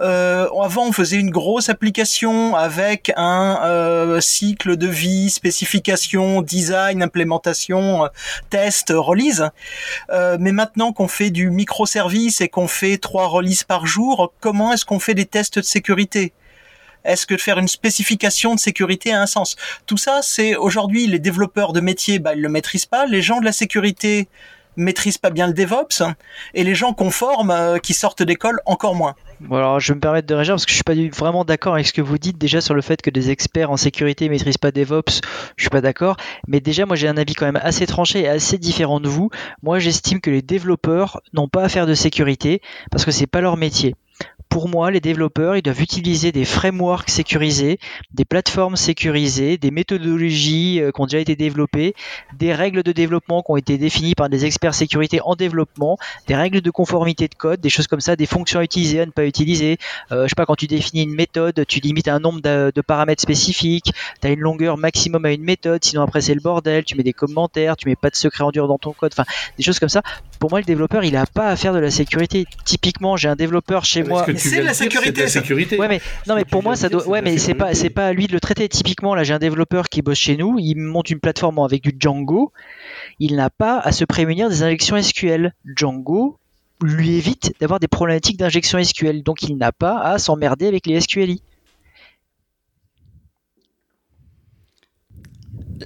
Euh, 0.00 0.48
avant, 0.62 0.87
on 0.87 0.92
faisait 0.92 1.16
une 1.16 1.30
grosse 1.30 1.68
application 1.68 2.54
avec 2.54 3.12
un 3.16 3.61
euh, 3.64 4.20
cycle 4.20 4.76
de 4.76 4.87
vie, 4.87 5.30
spécification, 5.30 6.42
design, 6.42 7.02
implémentation, 7.02 8.04
euh, 8.04 8.09
test, 8.50 8.92
release. 8.94 9.48
Euh, 10.11 10.37
mais 10.38 10.52
maintenant 10.52 10.92
qu'on 10.92 11.09
fait 11.09 11.30
du 11.30 11.50
microservice 11.50 12.40
et 12.40 12.48
qu'on 12.48 12.68
fait 12.68 12.98
trois 12.98 13.26
releases 13.26 13.64
par 13.64 13.87
jour, 13.87 14.32
comment 14.40 14.72
est-ce 14.72 14.85
qu'on 14.85 15.00
fait 15.00 15.14
des 15.14 15.26
tests 15.26 15.59
de 15.59 15.64
sécurité? 15.64 16.32
Est-ce 17.04 17.24
que 17.24 17.37
faire 17.37 17.59
une 17.59 17.68
spécification 17.68 18.54
de 18.54 18.61
sécurité 18.61 19.12
a 19.12 19.22
un 19.22 19.26
sens? 19.26 19.56
Tout 19.87 19.96
ça, 19.96 20.20
c'est 20.22 20.56
aujourd'hui 20.56 21.06
les 21.06 21.20
développeurs 21.20 21.72
de 21.72 21.80
métier, 21.80 22.18
bah, 22.18 22.35
ils 22.35 22.42
le 22.42 22.48
maîtrisent 22.48 22.87
pas. 22.87 23.06
Les 23.06 23.22
gens 23.22 23.38
de 23.38 23.44
la 23.44 23.52
sécurité 23.52 24.28
maîtrisent 24.76 25.18
pas 25.18 25.30
bien 25.30 25.46
le 25.46 25.54
DevOps, 25.54 26.02
et 26.52 26.64
les 26.64 26.74
gens 26.74 26.92
qu'on 26.92 27.11
forme, 27.11 27.80
qui 27.82 27.94
sortent 27.94 28.22
d'école, 28.22 28.61
encore 28.66 28.94
moins. 28.94 29.14
Alors 29.51 29.81
je 29.81 29.92
vais 29.92 29.96
me 29.96 30.01
permettre 30.01 30.27
de 30.27 30.35
réagir 30.35 30.55
parce 30.55 30.64
que 30.64 30.70
je 30.70 30.77
suis 30.77 30.85
pas 30.85 30.94
vraiment 31.16 31.44
d'accord 31.44 31.75
avec 31.75 31.87
ce 31.87 31.92
que 31.92 32.01
vous 32.01 32.18
dites 32.18 32.38
déjà 32.38 32.61
sur 32.61 32.75
le 32.75 32.81
fait 32.81 33.03
que 33.03 33.11
des 33.11 33.31
experts 33.31 33.70
en 33.70 33.77
sécurité 33.77 34.29
maîtrisent 34.29 34.59
pas 34.59 34.70
DevOps. 34.70 35.20
Je 35.57 35.62
suis 35.62 35.70
pas 35.70 35.81
d'accord, 35.81 36.16
mais 36.49 36.61
déjà 36.61 36.87
moi 36.87 36.96
j'ai 36.96 37.09
un 37.09 37.16
avis 37.16 37.35
quand 37.35 37.46
même 37.46 37.61
assez 37.62 37.87
tranché 37.87 38.20
et 38.20 38.29
assez 38.29 38.59
différent 38.59 39.01
de 39.01 39.09
vous. 39.09 39.31
Moi 39.62 39.79
j'estime 39.79 40.20
que 40.20 40.31
les 40.31 40.42
développeurs 40.42 41.20
n'ont 41.35 41.49
pas 41.49 41.64
à 41.64 41.68
faire 41.68 41.87
de 41.87 41.94
sécurité 41.94 42.62
parce 42.90 43.05
que 43.05 43.11
c'est 43.11 43.27
pas 43.27 43.40
leur 43.40 43.57
métier 43.57 43.94
pour 44.48 44.68
moi, 44.68 44.90
les 44.90 45.00
développeurs, 45.00 45.56
ils 45.56 45.62
doivent 45.62 45.82
utiliser 45.82 46.32
des 46.32 46.44
frameworks 46.44 47.11
sécurisés, 47.11 47.78
des 48.12 48.24
plateformes 48.24 48.76
sécurisées, 48.76 49.59
des 49.59 49.70
méthodologies 49.70 50.80
euh, 50.80 50.92
qui 50.92 51.00
ont 51.00 51.06
déjà 51.06 51.18
été 51.18 51.37
développées, 51.37 51.94
des 52.38 52.54
règles 52.54 52.82
de 52.82 52.92
développement 52.92 53.42
qui 53.42 53.52
ont 53.52 53.56
été 53.56 53.78
définies 53.78 54.14
par 54.14 54.28
des 54.28 54.44
experts 54.44 54.74
sécurité 54.74 55.20
en 55.22 55.35
développement, 55.35 55.98
des 56.26 56.35
règles 56.35 56.61
de 56.61 56.70
conformité 56.70 57.28
de 57.28 57.35
code, 57.35 57.61
des 57.61 57.68
choses 57.68 57.87
comme 57.87 58.00
ça, 58.00 58.16
des 58.16 58.26
fonctions 58.26 58.61
utilisées 58.61 59.00
à 59.00 59.06
ne 59.06 59.11
pas 59.11 59.26
utiliser. 59.26 59.78
Euh, 60.12 60.24
je 60.24 60.28
sais 60.28 60.35
pas, 60.37 60.46
quand 60.46 60.56
tu 60.56 60.66
définis 60.66 61.02
une 61.02 61.14
méthode, 61.14 61.64
tu 61.66 61.80
limites 61.80 62.09
un 62.09 62.20
nombre 62.20 62.40
de, 62.40 62.72
de 62.74 62.80
paramètres 62.80 63.22
spécifiques, 63.22 63.92
tu 64.20 64.26
as 64.26 64.30
une 64.30 64.40
longueur 64.40 64.78
maximum 64.78 65.24
à 65.24 65.32
une 65.32 65.44
méthode, 65.44 65.85
sinon 65.85 66.02
après 66.02 66.20
c'est 66.20 66.35
le 66.35 66.40
bordel, 66.40 66.85
tu 66.85 66.96
mets 66.96 67.02
des 67.02 67.12
commentaires, 67.12 67.76
tu 67.76 67.88
mets 67.88 67.96
pas 67.96 68.11
de 68.11 68.16
secret 68.16 68.44
en 68.44 68.50
dur 68.50 68.68
dans 68.68 68.78
ton 68.78 68.92
code, 68.92 69.12
enfin 69.12 69.24
des 69.56 69.62
choses 69.62 69.78
comme 69.78 69.88
ça. 69.88 70.02
Pour 70.38 70.51
moi, 70.51 70.61
le 70.61 70.64
développeur, 70.64 71.05
il 71.05 71.16
a 71.16 71.27
pas 71.27 71.49
à 71.49 71.57
faire 71.57 71.72
de 71.72 71.79
la 71.79 71.90
sécurité. 71.90 72.46
Typiquement, 72.64 73.16
j'ai 73.16 73.29
un 73.29 73.37
développeur 73.37 73.85
chez 73.85 74.03
moi 74.03 74.27
c'est 74.37 74.62
la 74.62 74.75
sécurité. 74.75 75.22
La 75.22 75.29
sécurité. 75.29 75.79
Ouais, 75.79 75.88
mais 75.88 76.01
non, 76.27 76.35
mais 76.35 76.44
pour 76.44 76.62
moi, 76.62 76.77
ça 76.77 76.88
doit. 76.88 77.07
Ouais, 77.07 77.22
mais 77.22 77.38
c'est 77.38 77.55
pas, 77.55 77.75
c'est 77.75 77.90
pas 77.90 78.07
à 78.07 78.12
lui 78.12 78.27
de 78.27 78.33
le 78.33 78.40
traiter. 78.40 78.68
Typiquement, 78.68 79.14
là, 79.14 79.25
j'ai 79.25 79.35
un 79.35 79.38
développeur 79.38 79.88
qui 79.88 80.03
bosse 80.03 80.18
chez 80.18 80.37
nous. 80.37 80.59
Il 80.59 80.77
monte 80.77 81.11
une 81.11 81.20
plateforme 81.20 81.59
avec 81.59 81.83
du 81.83 81.94
Django. 81.99 82.53
Il 83.18 83.37
n'a 83.37 83.51
pas 83.51 83.79
à 83.79 83.92
se 83.92 84.05
prémunir 84.05 84.49
des 84.49 84.62
injections 84.62 85.01
SQL. 85.01 85.55
Django 85.64 86.38
lui 86.83 87.16
évite 87.16 87.55
d'avoir 87.61 87.81
des 87.81 87.88
problématiques 87.88 88.37
d'injection 88.37 88.83
SQL. 88.83 89.22
Donc, 89.22 89.42
il 89.42 89.57
n'a 89.57 89.72
pas 89.72 89.99
à 89.99 90.18
s'emmerder 90.18 90.66
avec 90.66 90.87
les 90.87 91.01
SQLI. 91.01 91.42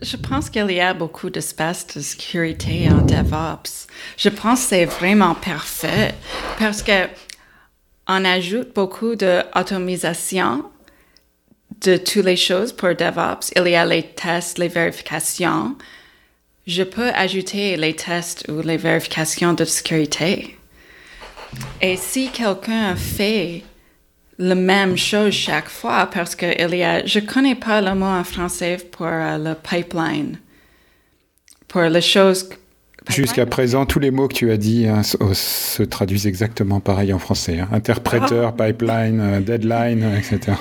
Je 0.02 0.16
pense 0.16 0.50
qu'il 0.50 0.70
y 0.70 0.80
a 0.80 0.94
beaucoup 0.94 1.30
d'espace 1.30 1.86
de 1.88 2.00
sécurité 2.00 2.88
en 2.90 3.02
DevOps. 3.02 3.86
Je 4.16 4.28
pense 4.28 4.62
que 4.62 4.68
c'est 4.68 4.84
vraiment 4.84 5.34
parfait 5.34 6.14
parce 6.58 6.82
que 6.82 7.08
on 8.06 8.24
ajoute 8.24 8.74
beaucoup 8.74 9.14
d'automisation 9.14 10.64
de 11.82 11.96
toutes 11.96 12.24
les 12.24 12.36
choses 12.36 12.72
pour 12.72 12.94
DevOps. 12.94 13.52
Il 13.56 13.68
y 13.68 13.76
a 13.76 13.84
les 13.84 14.02
tests, 14.02 14.58
les 14.58 14.68
vérifications. 14.68 15.76
Je 16.66 16.82
peux 16.82 17.10
ajouter 17.10 17.76
les 17.76 17.94
tests 17.94 18.46
ou 18.48 18.60
les 18.62 18.76
vérifications 18.76 19.54
de 19.54 19.64
sécurité. 19.64 20.56
Et 21.80 21.96
si 21.96 22.30
quelqu'un 22.30 22.94
fait 22.96 23.64
la 24.40 24.54
même 24.54 24.96
chose 24.96 25.32
chaque 25.34 25.68
fois, 25.68 26.08
parce 26.12 26.34
que 26.34 26.46
il 26.46 26.76
y 26.76 26.82
a, 26.82 27.04
je 27.04 27.20
connais 27.20 27.54
pas 27.54 27.80
le 27.82 27.94
mot 27.94 28.06
en 28.06 28.24
français 28.24 28.78
pour 28.90 29.06
euh, 29.06 29.36
le 29.36 29.54
pipeline, 29.54 30.38
pour 31.68 31.82
les 31.82 32.00
choses 32.00 32.48
Jusqu'à 33.08 33.46
présent, 33.46 33.86
tous 33.86 33.98
les 33.98 34.10
mots 34.10 34.28
que 34.28 34.34
tu 34.34 34.50
as 34.50 34.56
dit 34.56 34.86
hein, 34.86 35.02
se, 35.02 35.82
traduisent 35.82 36.26
exactement 36.26 36.80
pareil 36.80 37.12
en 37.12 37.18
français. 37.18 37.58
Hein. 37.58 37.68
Interpréteur, 37.72 38.54
oh. 38.54 38.62
pipeline, 38.62 39.20
euh, 39.20 39.40
deadline, 39.40 40.02
euh, 40.02 40.18
etc. 40.18 40.56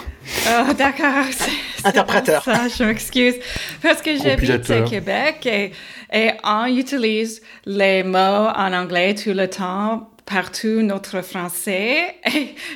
Oh, 0.47 0.73
d'accord. 0.73 1.25
Interpréteur. 1.83 2.43
Ça, 2.43 2.67
je 2.67 2.83
m'excuse. 2.83 3.35
Parce 3.81 4.01
que 4.01 4.17
j'habite 4.17 4.69
au 4.69 4.83
Québec 4.89 5.45
et, 5.45 5.71
et 6.13 6.31
on 6.43 6.65
utilise 6.65 7.41
les 7.65 8.03
mots 8.03 8.17
en 8.17 8.73
anglais 8.73 9.15
tout 9.15 9.33
le 9.33 9.47
temps 9.47 10.09
partout 10.29 10.81
notre 10.83 11.21
français. 11.21 12.15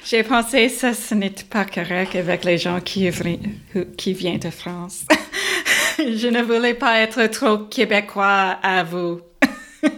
J'ai 0.06 0.24
pensé 0.24 0.70
ça, 0.70 0.94
ce 0.94 1.14
n'était 1.14 1.44
pas 1.44 1.66
correct 1.66 2.16
avec 2.16 2.44
les 2.44 2.58
gens 2.58 2.82
qui, 2.82 3.10
viennent 3.10 4.40
de 4.40 4.50
France. 4.50 5.06
Je 6.00 6.28
ne 6.28 6.42
voulais 6.42 6.74
pas 6.74 7.00
être 7.00 7.28
trop 7.28 7.60
québécois 7.60 8.58
à 8.64 8.84
vous. 8.84 9.22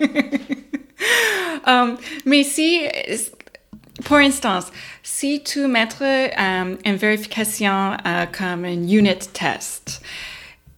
um, 1.65 1.97
mais 2.25 2.43
si, 2.43 2.81
pour 4.03 4.17
instance, 4.17 4.65
si 5.01 5.41
tu 5.41 5.67
mettrais 5.67 6.33
um, 6.37 6.77
une 6.85 6.97
vérification 6.97 7.93
uh, 8.05 8.27
comme 8.37 8.65
un 8.65 8.87
unit 8.87 9.29
test, 9.31 10.01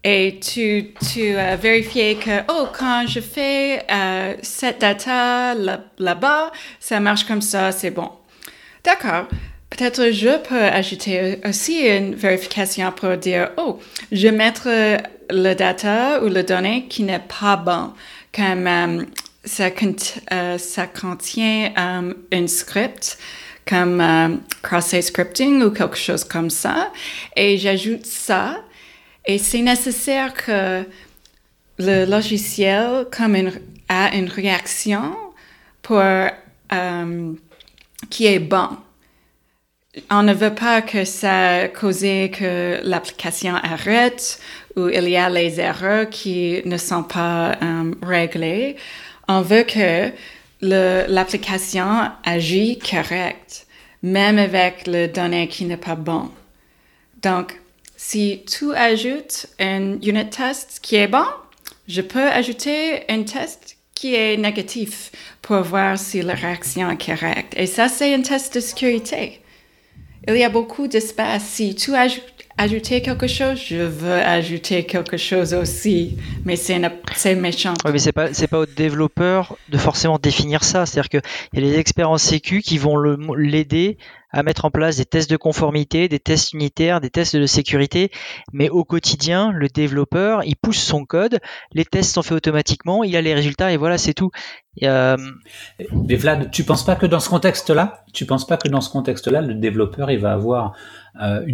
et 0.03 0.39
tu, 0.39 0.93
tu 1.11 1.35
as 1.35 1.55
vérifié 1.55 2.15
que, 2.15 2.41
oh, 2.49 2.67
quand 2.77 3.05
je 3.07 3.19
fais 3.19 3.83
euh, 3.91 4.35
cette 4.41 4.79
data 4.81 5.53
là-bas, 5.97 6.51
ça 6.79 6.99
marche 6.99 7.25
comme 7.25 7.41
ça, 7.41 7.71
c'est 7.71 7.91
bon. 7.91 8.09
D'accord. 8.83 9.27
Peut-être 9.69 10.11
je 10.11 10.37
peux 10.47 10.63
ajouter 10.63 11.41
aussi 11.45 11.87
une 11.87 12.15
vérification 12.15 12.91
pour 12.93 13.17
dire, 13.17 13.49
oh, 13.57 13.79
je 14.11 14.29
mettre 14.29 14.69
le 15.29 15.53
data 15.55 16.23
ou 16.23 16.29
le 16.29 16.43
données 16.43 16.85
qui 16.87 17.03
n'est 17.03 17.19
pas 17.19 17.57
bon, 17.57 17.91
comme 18.33 18.67
euh, 18.67 19.03
ça, 19.43 19.69
euh, 20.31 20.57
contient 20.99 21.73
um, 21.75 22.15
un 22.31 22.47
script 22.47 23.17
comme 23.65 24.41
cross-site 24.61 25.03
scripting 25.03 25.61
ou 25.61 25.71
quelque 25.71 25.97
chose 25.97 26.23
comme 26.23 26.49
ça, 26.49 26.93
et 27.35 27.57
j'ajoute 27.57 28.05
ça 28.05 28.61
et 29.27 29.37
c'est 29.37 29.61
nécessaire 29.61 30.33
que 30.33 30.83
le 31.77 32.05
logiciel 32.05 33.05
comme 33.11 33.35
une, 33.35 33.51
a 33.89 34.15
une 34.15 34.29
réaction 34.29 35.15
euh, 35.91 37.33
qui 38.09 38.25
est 38.25 38.39
bon. 38.39 38.69
On 40.09 40.23
ne 40.23 40.33
veut 40.33 40.53
pas 40.53 40.81
que 40.81 41.05
ça 41.05 41.67
cause 41.67 42.01
que 42.01 42.79
l'application 42.83 43.55
arrête 43.55 44.39
ou 44.75 44.89
il 44.89 45.09
y 45.09 45.17
a 45.17 45.29
les 45.29 45.59
erreurs 45.59 46.09
qui 46.09 46.61
ne 46.65 46.77
sont 46.77 47.03
pas 47.03 47.57
euh, 47.61 47.93
réglées. 48.01 48.75
On 49.27 49.41
veut 49.41 49.63
que 49.63 50.11
l'application 50.61 52.11
agit 52.23 52.79
correct, 52.79 53.67
même 54.03 54.37
avec 54.37 54.87
le 54.87 55.07
données 55.07 55.47
qui 55.47 55.65
n'est 55.65 55.77
pas 55.77 55.95
bon. 55.95 56.29
Donc, 57.21 57.59
si 57.97 58.43
tu 58.47 58.73
ajoutes 58.75 59.47
un 59.59 59.99
unit 60.01 60.29
test 60.29 60.79
qui 60.83 60.95
est 60.95 61.07
bon, 61.07 61.25
je 61.87 62.01
peux 62.01 62.27
ajouter 62.27 63.01
un 63.09 63.23
test 63.23 63.75
qui 63.95 64.13
est 64.13 64.37
négatif 64.37 65.11
pour 65.41 65.61
voir 65.63 65.97
si 65.97 66.21
la 66.21 66.35
réaction 66.35 66.91
est 66.91 67.03
correcte. 67.03 67.53
Et 67.57 67.65
ça, 67.65 67.89
c'est 67.89 68.13
un 68.13 68.21
test 68.21 68.53
de 68.53 68.59
sécurité. 68.59 69.41
Il 70.27 70.37
y 70.37 70.43
a 70.43 70.49
beaucoup 70.49 70.87
d'espace. 70.87 71.43
Si 71.43 71.73
tu 71.73 71.95
ajoutes 71.95 72.83
quelque 72.83 73.25
chose, 73.25 73.59
je 73.67 73.77
veux 73.77 74.11
ajouter 74.11 74.85
quelque 74.85 75.17
chose 75.17 75.55
aussi, 75.55 76.17
mais 76.45 76.55
c'est 76.55 76.77
méchant. 77.35 77.73
Oui, 77.83 77.91
mais 77.93 77.99
c'est 77.99 78.11
pas 78.11 78.27
pas 78.29 78.59
au 78.59 78.65
développeur 78.67 79.57
de 79.69 79.77
forcément 79.77 80.19
définir 80.19 80.63
ça. 80.63 80.85
C'est-à-dire 80.85 81.09
qu'il 81.09 81.21
y 81.53 81.57
a 81.57 81.61
les 81.61 81.79
experts 81.79 82.11
en 82.11 82.19
sécu 82.19 82.61
qui 82.61 82.77
vont 82.77 82.97
l'aider 83.33 83.97
à 84.31 84.43
mettre 84.43 84.65
en 84.65 84.71
place 84.71 84.97
des 84.97 85.05
tests 85.05 85.29
de 85.29 85.37
conformité, 85.37 86.07
des 86.07 86.19
tests 86.19 86.53
unitaires, 86.53 87.01
des 87.01 87.09
tests 87.09 87.35
de 87.35 87.45
sécurité, 87.45 88.11
mais 88.51 88.69
au 88.69 88.83
quotidien, 88.83 89.51
le 89.51 89.67
développeur, 89.67 90.43
il 90.43 90.55
pousse 90.55 90.79
son 90.79 91.05
code, 91.05 91.39
les 91.73 91.85
tests 91.85 92.13
sont 92.13 92.23
faits 92.23 92.37
automatiquement, 92.37 93.03
il 93.03 93.15
a 93.15 93.21
les 93.21 93.33
résultats 93.33 93.71
et 93.71 93.77
voilà, 93.77 93.97
c'est 93.97 94.13
tout. 94.13 94.31
Euh... 94.83 95.17
Mais 95.91 96.15
Vlad, 96.15 96.51
tu 96.51 96.63
penses 96.63 96.85
pas 96.85 96.95
que 96.95 97.05
dans 97.05 97.19
ce 97.19 97.29
contexte-là, 97.29 98.03
tu 98.13 98.25
penses 98.25 98.45
pas 98.45 98.57
que 98.57 98.67
dans 98.67 98.81
ce 98.81 98.89
contexte-là, 98.89 99.41
le 99.41 99.55
développeur, 99.55 100.11
il 100.11 100.19
va 100.19 100.33
avoir 100.33 100.75
euh, 101.21 101.45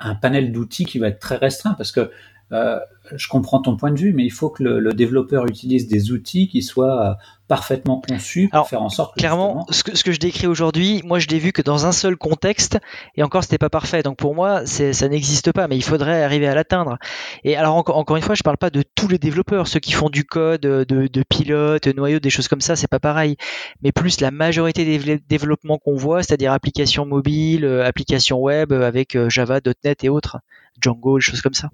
un 0.00 0.14
panel 0.14 0.52
d'outils 0.52 0.84
qui 0.84 0.98
va 0.98 1.08
être 1.08 1.18
très 1.18 1.36
restreint? 1.36 1.74
Parce 1.74 1.92
que 1.92 2.10
euh, 2.52 2.78
je 3.14 3.28
comprends 3.28 3.60
ton 3.60 3.76
point 3.76 3.90
de 3.90 3.98
vue, 3.98 4.12
mais 4.12 4.24
il 4.24 4.30
faut 4.30 4.48
que 4.48 4.62
le, 4.62 4.92
développeur 4.92 5.46
utilise 5.46 5.86
des 5.86 6.12
outils 6.12 6.48
qui 6.48 6.62
soient 6.62 7.10
euh, 7.10 7.14
parfaitement 7.46 8.00
conçus 8.00 8.48
pour 8.50 8.68
faire 8.68 8.82
en 8.82 8.88
sorte 8.88 9.14
que 9.14 9.20
clairement 9.20 9.66
ce 9.70 9.84
que, 9.84 9.96
ce 9.96 10.02
que 10.02 10.12
je 10.12 10.18
décris 10.18 10.46
aujourd'hui, 10.46 11.02
moi 11.04 11.18
je 11.18 11.28
l'ai 11.28 11.38
vu 11.38 11.52
que 11.52 11.62
dans 11.62 11.86
un 11.86 11.92
seul 11.92 12.16
contexte 12.16 12.78
et 13.16 13.22
encore 13.22 13.42
c'était 13.44 13.58
pas 13.58 13.68
parfait. 13.68 14.02
Donc 14.02 14.16
pour 14.16 14.34
moi 14.34 14.64
ça 14.66 15.08
n'existe 15.08 15.52
pas, 15.52 15.68
mais 15.68 15.76
il 15.76 15.84
faudrait 15.84 16.22
arriver 16.22 16.46
à 16.48 16.54
l'atteindre. 16.54 16.98
Et 17.44 17.56
alors 17.56 17.76
encore, 17.76 17.96
encore 17.96 18.16
une 18.16 18.22
fois, 18.22 18.34
je 18.34 18.42
parle 18.42 18.56
pas 18.56 18.70
de 18.70 18.82
tous 18.94 19.08
les 19.08 19.18
développeurs, 19.18 19.68
ceux 19.68 19.80
qui 19.80 19.92
font 19.92 20.08
du 20.08 20.24
code, 20.24 20.62
de, 20.62 20.84
de 20.84 21.22
pilote, 21.28 21.86
noyau, 21.86 22.18
des 22.18 22.30
choses 22.30 22.48
comme 22.48 22.62
ça, 22.62 22.76
c'est 22.76 22.88
pas 22.88 23.00
pareil. 23.00 23.36
Mais 23.82 23.92
plus 23.92 24.20
la 24.20 24.30
majorité 24.30 24.84
des 24.84 25.18
développements 25.28 25.78
qu'on 25.78 25.96
voit, 25.96 26.22
c'est-à-dire 26.22 26.52
applications 26.52 27.04
mobiles, 27.04 27.64
euh, 27.64 27.84
applications 27.84 28.38
web 28.38 28.72
avec 28.72 29.18
Java, 29.28 29.60
.NET 29.84 30.04
et 30.04 30.08
autres, 30.08 30.38
Django, 30.80 31.18
des 31.18 31.22
choses 31.22 31.42
comme 31.42 31.54
ça 31.54 31.70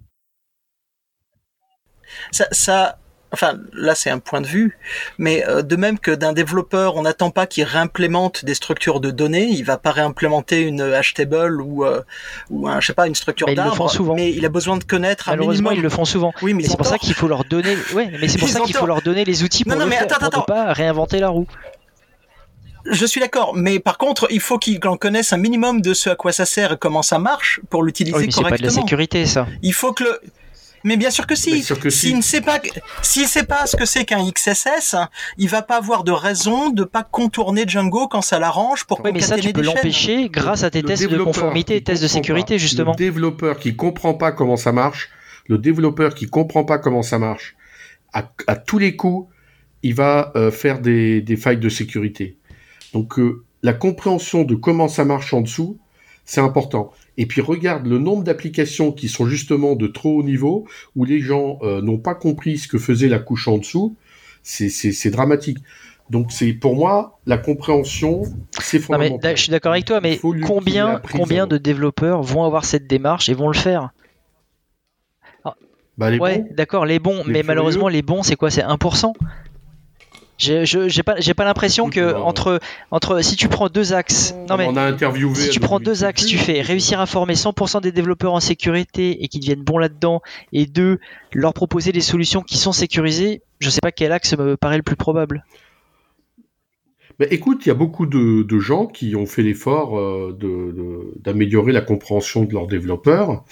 ça, 2.31 2.47
ça 2.51 2.99
enfin 3.35 3.59
là 3.75 3.95
c'est 3.95 4.11
un 4.11 4.19
point 4.19 4.41
de 4.41 4.47
vue, 4.47 4.79
mais 5.19 5.45
euh, 5.47 5.63
de 5.63 5.77
même 5.77 5.99
que 5.99 6.11
d'un 6.11 6.33
développeur, 6.33 6.97
on 6.97 7.03
n'attend 7.03 7.31
pas 7.31 7.47
qu'il 7.47 7.65
réimplémente 7.65 8.45
des 8.45 8.55
structures 8.55 9.01
de 9.01 9.11
données, 9.11 9.49
il 9.49 9.65
va 9.65 9.77
pas 9.77 9.91
réimplémenter 9.91 10.63
une 10.63 10.83
HTML 10.83 11.61
ou 11.61 11.85
euh, 11.85 12.01
ou 12.49 12.69
un 12.69 12.81
je 12.81 12.87
sais 12.87 12.95
pas 12.95 13.07
une 13.07 13.15
structure 13.15 13.53
d'arbre, 13.55 14.15
mais 14.15 14.33
il 14.33 14.47
a 14.47 14.49
besoin 14.49 14.79
de 14.79 14.85
connaître 14.85 15.29
Malheureusement, 15.29 15.73
ils 15.73 15.83
le 15.83 15.89
font 15.91 16.05
souvent. 16.05 16.33
Oui, 16.43 16.55
mais 16.55 16.63
c'est 16.63 16.77
pour 16.77 16.87
ça 16.87 16.99
qu'il 16.99 17.15
faut 17.15 17.29
leur 17.29 17.45
donner 17.45 17.77
ouais, 17.93 18.11
mais 18.21 18.29
c'est 18.29 18.39
pour 18.39 18.49
ça 18.55 18.61
qu'il 18.61 18.77
faut 18.77 18.87
leur 18.87 19.03
donner 19.03 19.25
les 19.25 19.43
outils 19.43 19.65
pour, 19.65 19.77
non, 19.77 19.87
mais 19.87 19.99
attends, 19.99 20.25
attends. 20.25 20.43
pas 20.43 20.73
réinventer 20.73 21.19
la 21.19 21.29
roue. 21.29 21.47
Je 22.87 23.07
suis 23.07 23.21
d'accord, 23.21 23.55
mais 23.55 23.79
par 23.79 23.97
contre, 23.97 24.27
il 24.31 24.41
faut 24.41 24.59
qu'ils 24.59 24.79
en 24.87 24.99
connaissent 24.99 25.33
un 25.33 25.39
minimum 25.39 25.81
de 25.81 25.95
ce 25.95 26.11
à 26.11 26.17
quoi 26.17 26.33
ça 26.33 26.45
sert 26.45 26.73
et 26.73 26.77
comment 26.77 27.01
ça 27.01 27.19
marche 27.19 27.61
pour 27.71 27.83
l'utiliser 27.83 28.15
oui, 28.15 28.29
correctement. 28.29 28.49
C'est 28.49 28.51
pas 28.51 28.59
de 28.59 28.63
la 28.63 28.83
sécurité, 28.83 29.25
ça. 29.25 29.47
Il 29.63 29.73
faut 29.73 29.95
que 29.95 30.05
le, 30.05 30.21
mais 30.85 30.99
bien 30.99 31.11
sûr 31.11 31.27
que 31.27 31.35
si. 31.35 31.65
S'il 31.89 32.17
ne 32.17 32.23
sait 32.23 32.43
pas, 32.43 32.61
s'il 33.03 33.27
sait 33.27 33.45
pas 33.45 33.67
ce 33.67 33.77
que 33.77 33.87
c'est 33.87 34.05
qu'un 34.05 34.31
XSS, 34.31 34.97
il 35.39 35.49
va 35.49 35.63
pas 35.63 35.79
avoir 35.79 36.05
de 36.05 36.13
raison 36.13 36.71
de 36.71 36.85
pas 36.85 37.03
contourner 37.03 37.65
Django 37.67 38.07
quand 38.07 38.21
ça 38.21 38.39
l'arrange 38.39 38.85
pour 38.85 39.03
oui, 39.03 39.11
mais 39.13 39.21
ça 39.21 39.39
tu 39.39 39.53
peux 39.53 39.63
l'empêcher 39.63 40.29
grâce 40.29 40.63
à 40.63 40.71
tes 40.71 40.83
tests 40.83 41.09
de 41.09 41.19
conformité 41.19 41.77
et 41.77 41.83
tests 41.83 42.03
de 42.03 42.09
sécurité 42.09 42.59
justement. 42.59 42.93
Le 42.93 42.97
développeur 42.99 43.59
qui 43.59 43.75
comprend 43.75 44.15
pas 44.15 44.31
comment 44.31 44.57
ça 44.57 44.73
marche, 44.73 45.11
le 45.49 45.59
développeur 45.59 46.15
qui 46.15 46.27
comprend 46.27 46.65
pas 46.65 46.79
comment 46.79 47.03
ça 47.03 47.19
marche, 47.19 47.57
à, 48.13 48.23
tous 48.55 48.79
les 48.79 48.95
coups, 48.95 49.29
il 49.83 49.95
va 49.95 50.33
euh, 50.37 50.53
faire 50.53 50.81
des, 50.81 51.21
des, 51.21 51.37
failles 51.37 51.59
de 51.59 51.69
sécurité. 51.69 52.37
Donc 52.93 53.19
euh, 53.19 53.45
la 53.63 53.73
compréhension 53.73 54.45
de 54.45 54.55
comment 54.55 54.87
ça 54.87 55.05
marche 55.05 55.35
en 55.35 55.41
dessous, 55.41 55.79
c'est 56.25 56.41
important 56.41 56.93
et 57.17 57.27
puis 57.27 57.41
regarde 57.41 57.87
le 57.87 57.99
nombre 57.99 58.25
d'applications 58.25 58.93
qui 58.93 59.09
sont 59.09 59.27
justement 59.27 59.77
de 59.77 59.87
trop 59.87 60.19
haut 60.19 60.23
niveau, 60.23 60.67
où 60.97 61.05
les 61.05 61.21
gens 61.21 61.59
euh, 61.63 61.81
n'ont 61.81 61.99
pas 61.99 62.15
compris 62.15 62.59
ce 62.59 62.69
que 62.69 62.79
faisait 62.79 63.09
la 63.09 63.19
couche 63.19 63.49
en 63.49 63.59
dessous, 63.59 63.97
c'est 64.43 65.11
dramatique. 65.11 65.59
Donc 66.11 66.33
c'est 66.33 66.53
pour 66.53 66.77
moi 66.77 67.19
la 67.27 67.39
compréhension, 67.39 68.23
c'est 68.61 68.79
fondamental. 68.79 69.37
je 69.37 69.43
suis 69.43 69.51
d'accord 69.51 69.73
avec 69.73 69.87
toi, 69.87 70.01
mais 70.03 70.21
combien 70.45 71.01
combien 71.11 71.47
de 71.47 71.57
développeurs 71.57 72.23
vont 72.23 72.45
avoir 72.45 72.67
cette 72.67 72.87
démarche 72.87 73.31
et 73.31 73.35
vont 73.35 73.49
le 73.49 73.57
faire 73.57 73.91
bah, 75.97 76.11
les 76.11 76.19
ouais, 76.19 76.45
d'accord, 76.51 76.87
les 76.87 76.99
bons, 76.99 77.23
mais 77.25 77.45
malheureusement 77.45 77.89
les 77.89 78.03
bons, 78.03 78.25
c'est 78.25 78.35
quoi? 78.35 78.51
C'est 78.51 78.63
1% 78.63 79.13
j'ai 80.39 81.03
pas, 81.03 81.15
pas 81.15 81.45
l'impression 81.45 81.91
que 81.91 82.15
entre, 82.15 82.61
entre, 82.91 83.23
si 83.23 83.37
tu 83.37 83.49
prends 83.49 83.69
deux 83.69 83.93
axes, 83.93 84.35
non 84.49 84.57
mais, 84.57 84.67
on 84.69 84.77
a 84.77 84.83
interviewé 84.83 85.35
si 85.35 85.51
tu 85.51 85.61
prends 85.61 85.81
deux 85.81 86.05
axes, 86.05 86.27
tu 86.27 86.39
fais 86.39 86.61
réussir 86.61 87.01
à 87.01 87.07
former 87.07 87.35
100% 87.35 87.81
des 87.81 87.93
développeurs 87.93 88.33
en 88.33 88.41
sécurité 88.41 89.23
et 89.23 89.29
qu'ils 89.29 89.41
deviennent 89.41 89.63
bons 89.63 89.79
là-dedans, 89.79 90.23
et 90.53 90.67
deux, 90.67 90.99
leur 91.33 91.55
proposer 91.55 91.93
des 91.93 92.01
solutions 92.01 92.43
qui 92.43 92.57
sont 92.57 92.73
sécurisées, 92.73 93.43
je 93.61 93.71
sais 93.71 93.81
pas 93.81 93.93
quel 93.93 94.13
axe 94.13 94.37
me 94.37 94.57
paraît 94.57 94.77
le 94.77 94.83
plus 94.83 94.97
probable. 94.97 95.45
Mais 97.21 97.27
écoute, 97.31 97.65
il 97.65 97.69
y 97.69 97.71
a 97.71 97.75
beaucoup 97.75 98.07
de, 98.07 98.59
gens 98.59 98.87
qui 98.87 99.15
ont 99.15 99.27
fait 99.27 99.43
l'effort 99.43 99.99
euh, 99.99 101.13
d'améliorer 101.21 101.73
la 101.73 101.81
compréhension 101.81 102.45
de 102.45 102.53
leurs 102.53 102.67
développeurs 102.67 103.45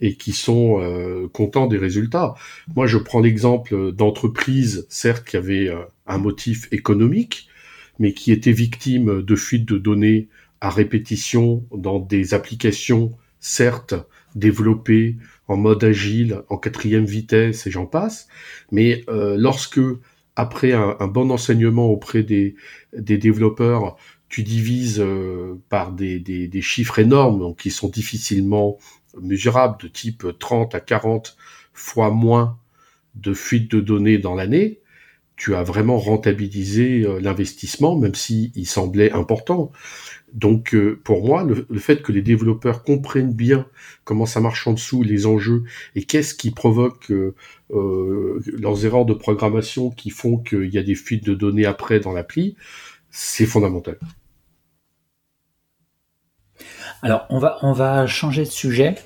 et 0.00 0.14
qui 0.14 0.32
sont 0.32 0.80
euh, 0.80 1.26
contents 1.32 1.66
des 1.66 1.78
résultats. 1.78 2.34
Moi, 2.74 2.86
je 2.86 2.98
prends 2.98 3.20
l'exemple 3.20 3.92
d'entreprises, 3.92 4.86
certes, 4.90 5.26
qui 5.26 5.36
avaient 5.36 5.68
euh, 5.68 5.82
un 6.08 6.18
motif 6.18 6.68
économique, 6.72 7.48
mais 7.98 8.12
qui 8.12 8.32
étaient 8.32 8.52
victimes 8.52 9.22
de 9.22 9.36
fuites 9.36 9.68
de 9.68 9.78
données 9.78 10.28
à 10.60 10.70
répétition 10.70 11.64
dans 11.70 11.98
des 12.00 12.34
applications, 12.34 13.16
certes, 13.40 13.94
développées 14.34 15.16
en 15.46 15.56
mode 15.56 15.84
agile, 15.84 16.42
en 16.48 16.56
quatrième 16.56 17.04
vitesse, 17.04 17.66
et 17.66 17.70
j'en 17.70 17.86
passe, 17.86 18.28
mais 18.70 19.04
euh, 19.08 19.36
lorsque, 19.38 19.80
après 20.36 20.72
un, 20.72 21.06
bon 21.08 21.30
enseignement 21.30 21.86
auprès 21.86 22.22
des, 22.22 22.54
développeurs, 22.92 23.96
tu 24.28 24.42
divises 24.42 25.04
par 25.68 25.90
des, 25.92 26.20
des, 26.20 26.62
chiffres 26.62 26.98
énormes, 26.98 27.40
donc 27.40 27.58
qui 27.60 27.70
sont 27.70 27.88
difficilement 27.88 28.78
mesurable 29.20 29.80
de 29.82 29.88
type 29.88 30.26
30 30.38 30.74
à 30.74 30.80
40 30.80 31.36
fois 31.72 32.10
moins 32.10 32.58
de 33.14 33.32
fuites 33.32 33.70
de 33.70 33.80
données 33.80 34.18
dans 34.18 34.34
l'année, 34.34 34.80
tu 35.38 35.54
as 35.54 35.62
vraiment 35.62 35.98
rentabilisé 35.98 37.06
l'investissement, 37.20 37.96
même 37.96 38.14
s'il 38.14 38.50
il 38.56 38.66
semblait 38.66 39.12
important. 39.12 39.70
Donc 40.32 40.74
euh, 40.74 41.00
pour 41.04 41.24
moi, 41.24 41.44
le, 41.44 41.78
fait 41.78 42.02
que 42.02 42.12
les 42.12 42.22
développeurs 42.22 42.82
comprennent 42.82 43.32
bien 43.32 43.66
comment 44.04 44.26
ça 44.26 44.40
marche 44.40 44.66
en 44.66 44.72
dessous, 44.72 45.02
les 45.02 45.26
enjeux, 45.26 45.64
et 45.94 46.04
qu'est-ce 46.04 46.34
qui 46.34 46.50
provoque 46.50 47.10
euh, 47.10 47.34
euh, 47.70 48.42
leurs 48.58 48.84
erreurs 48.84 49.06
de 49.06 49.14
programmation 49.14 49.90
qui 49.90 50.10
font 50.10 50.38
qu'il 50.38 50.68
y 50.68 50.78
a 50.78 50.82
des 50.82 50.94
fuites 50.94 51.24
de 51.24 51.34
données 51.34 51.64
après 51.64 52.00
dans 52.00 52.12
l'appli, 52.12 52.56
c'est 53.10 53.46
fondamental. 53.46 53.98
Alors 57.02 57.26
on 57.30 57.38
va, 57.38 57.58
on 57.62 57.72
va 57.72 58.06
changer 58.06 58.42
de 58.42 58.50
sujet. 58.50 58.96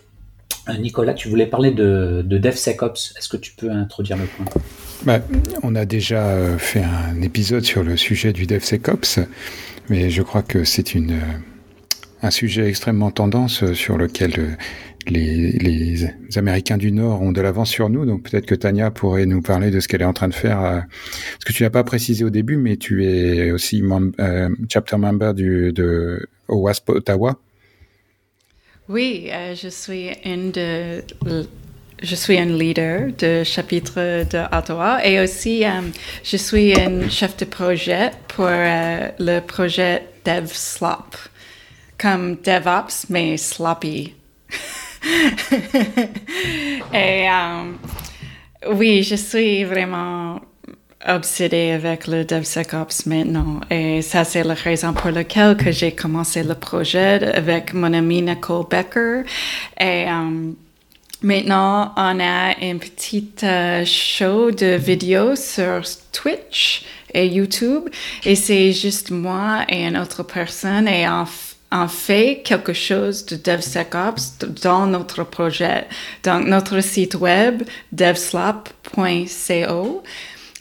Nicolas, 0.79 1.15
tu 1.15 1.29
voulais 1.29 1.47
parler 1.47 1.71
de, 1.73 2.23
de 2.25 2.39
DevSecOps. 2.39 3.15
Est-ce 3.19 3.29
que 3.29 3.37
tu 3.37 3.53
peux 3.55 3.71
introduire 3.71 4.17
le 4.17 4.25
point? 4.25 4.47
Bah, 5.05 5.21
On 5.63 5.75
a 5.75 5.85
déjà 5.85 6.57
fait 6.59 6.85
un 6.85 7.21
épisode 7.23 7.65
sur 7.65 7.83
le 7.83 7.97
sujet 7.97 8.33
du 8.33 8.47
DevSecOps. 8.47 9.21
Mais 9.89 10.11
je 10.11 10.23
crois 10.23 10.43
que 10.43 10.65
c'est 10.65 10.95
une, 10.95 11.19
un 12.23 12.31
sujet 12.31 12.69
extrêmement 12.69 13.11
tendance 13.11 13.73
sur 13.73 13.99
lequel 13.99 14.57
les, 15.07 16.09
Américains 16.37 16.79
du 16.79 16.93
Nord 16.93 17.21
ont 17.21 17.33
de 17.33 17.41
l'avance 17.41 17.69
sur 17.69 17.91
nous. 17.91 18.07
Donc 18.07 18.23
peut-être 18.23 18.47
que 18.47 18.55
Tania 18.55 18.91
pourrait 18.91 19.27
nous 19.27 19.43
parler 19.43 19.71
de 19.71 19.81
ce 19.81 19.89
qu'elle 19.89 20.03
est 20.03 20.07
en 20.07 20.13
train 20.13 20.29
de 20.29 20.35
faire. 20.35 20.65
Euh, 20.65 20.81
parce 20.81 21.45
que 21.45 21.53
tu 21.53 21.63
n'as 21.63 21.71
pas 21.71 21.85
précisé 21.85 22.25
au 22.25 22.31
début, 22.31 22.57
mais 22.57 22.77
tu 22.77 23.05
es 23.05 23.51
aussi 23.51 23.83
euh, 24.21 24.49
chapter 24.69 24.97
member 24.97 25.35
du, 25.35 25.73
de 25.73 26.27
OWASP 26.49 26.91
Ottawa. 26.91 27.39
Oui, 28.89 29.29
euh, 29.31 29.55
je 29.55 29.69
suis 29.69 30.11
une 30.25 30.53
je 32.03 32.17
suis 32.17 32.37
un 32.37 32.47
leader 32.47 33.13
de 33.17 33.45
chapitre 33.45 34.25
de 34.25 34.57
Ottawa 34.57 35.07
et 35.07 35.21
aussi 35.21 35.65
euh, 35.65 35.83
je 36.25 36.37
suis 36.37 36.75
un 36.75 37.09
chef 37.09 37.37
de 37.37 37.45
projet 37.45 38.11
pour 38.27 38.49
euh, 38.49 39.09
le 39.21 39.39
projet 39.39 40.03
DevSlop, 40.25 41.15
comme 41.97 42.35
DevOps 42.43 43.09
mais 43.09 43.37
sloppy. 43.37 44.15
et 46.93 47.29
oui, 48.69 49.05
je 49.05 49.15
suis 49.15 49.63
vraiment 49.63 50.41
obsédée 51.09 51.73
avec 51.73 52.07
le 52.07 52.25
DevSecOps 52.25 53.07
maintenant. 53.07 53.61
Et 53.71 54.03
ça, 54.03 54.25
c'est 54.25 54.45
la 54.45 54.55
raison 54.55 54.93
pour 54.93 55.11
laquelle 55.11 55.57
que 55.57 55.73
j'ai 55.73 55.93
commencé 55.93 56.43
le 56.43 56.55
projet 56.55 57.35
avec 57.35 57.75
mon 57.75 57.93
ami 57.93 58.23
Nicole 58.23 58.67
Becker. 58.69 59.23
Et 59.81 60.07
Maintenant, 61.23 61.93
on 61.97 62.19
a 62.19 62.57
un 62.61 62.79
petit 62.79 63.31
euh, 63.45 63.85
show 63.85 64.51
de 64.51 64.75
vidéos 64.75 65.37
sur 65.37 65.83
Twitch 66.11 66.85
et 67.15 67.29
YouTube 67.29 67.89
et 68.25 68.35
c'est 68.35 68.73
juste 68.73 69.13
moi 69.13 69.65
et 69.69 69.87
une 69.87 69.97
autre 69.97 70.25
personne 70.25 70.89
et 70.89 71.07
on, 71.09 71.25
fait 71.87 72.43
quelque 72.45 72.73
chose 72.73 73.25
de 73.25 73.37
DevSecOps 73.37 74.41
dans 74.63 74.87
notre 74.87 75.23
projet. 75.25 75.87
Donc, 76.23 76.47
notre 76.47 76.81
site 76.81 77.15
web, 77.15 77.63
devslop.co. 77.93 80.03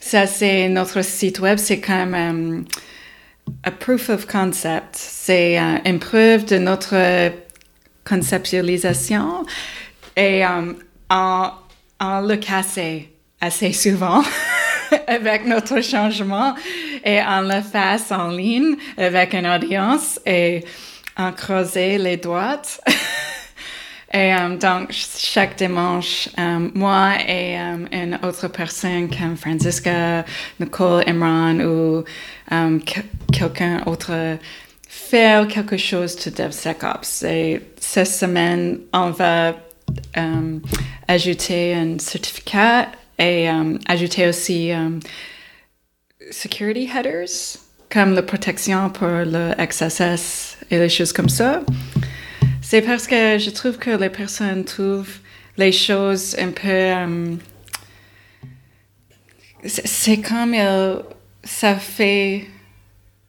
Ça, 0.01 0.25
c'est 0.25 0.67
notre 0.67 1.03
site 1.03 1.39
web, 1.39 1.57
c'est 1.59 1.79
comme 1.79 2.15
um, 2.15 2.65
a 3.63 3.71
proof 3.71 4.09
of 4.09 4.25
concept. 4.27 4.95
C'est 4.95 5.59
euh, 5.59 5.77
une 5.85 5.99
preuve 5.99 6.45
de 6.45 6.57
notre 6.57 7.31
conceptualisation. 8.03 9.45
Et 10.17 10.43
euh, 10.45 10.73
on, 11.09 11.51
le 12.01 12.35
cassait 12.35 13.09
assez 13.39 13.71
souvent 13.73 14.23
avec 15.07 15.45
notre 15.45 15.81
changement 15.81 16.55
et 17.05 17.21
on 17.21 17.41
le 17.41 17.61
fait 17.61 18.11
en 18.11 18.29
ligne 18.29 18.75
avec 18.97 19.33
une 19.33 19.47
audience 19.47 20.19
et 20.25 20.65
on 21.15 21.31
creusait 21.31 21.99
les 21.99 22.17
droites. 22.17 22.81
et 24.13 24.33
euh, 24.33 24.57
donc, 24.57 24.91
chaque 24.91 25.57
dimanche, 25.57 26.29
euh, 26.37 26.69
moi 26.73 27.13
et 27.27 27.55
une 27.55 28.19
autre 28.23 28.47
personne 28.49 29.09
comme 29.09 29.37
Francisca, 29.37 30.25
Nicole, 30.59 31.03
Imran 31.07 31.59
ou 31.61 32.03
quelqu'un 33.31 33.83
autre 33.85 34.37
faire 34.91 35.47
quelque 35.47 35.77
chose 35.77 36.15
de 36.17 36.29
DevSecOps. 36.29 37.23
Et 37.23 37.61
cette 37.79 38.07
semaine, 38.07 38.79
on 38.93 39.11
va 39.11 39.55
euh, 40.17 40.59
ajouter 41.07 41.73
un 41.73 41.97
certificat 41.97 42.89
et 43.17 43.49
euh, 43.49 43.77
ajouter 43.87 44.27
aussi 44.27 44.71
euh, 44.71 44.99
security 46.29 46.89
headers, 46.93 47.57
comme 47.89 48.13
la 48.13 48.21
protection 48.21 48.89
pour 48.89 49.07
le 49.07 49.53
XSS 49.57 50.57
et 50.69 50.77
les 50.77 50.89
choses 50.89 51.13
comme 51.13 51.29
ça. 51.29 51.61
C'est 52.71 52.81
parce 52.81 53.05
que 53.05 53.37
je 53.37 53.49
trouve 53.49 53.77
que 53.77 53.89
les 53.89 54.09
personnes 54.09 54.63
trouvent 54.63 55.19
les 55.57 55.73
choses 55.73 56.37
un 56.39 56.51
peu... 56.51 57.37
c'est 59.65 60.21
comme 60.21 60.55
ça 61.43 61.75
fait... 61.75 62.47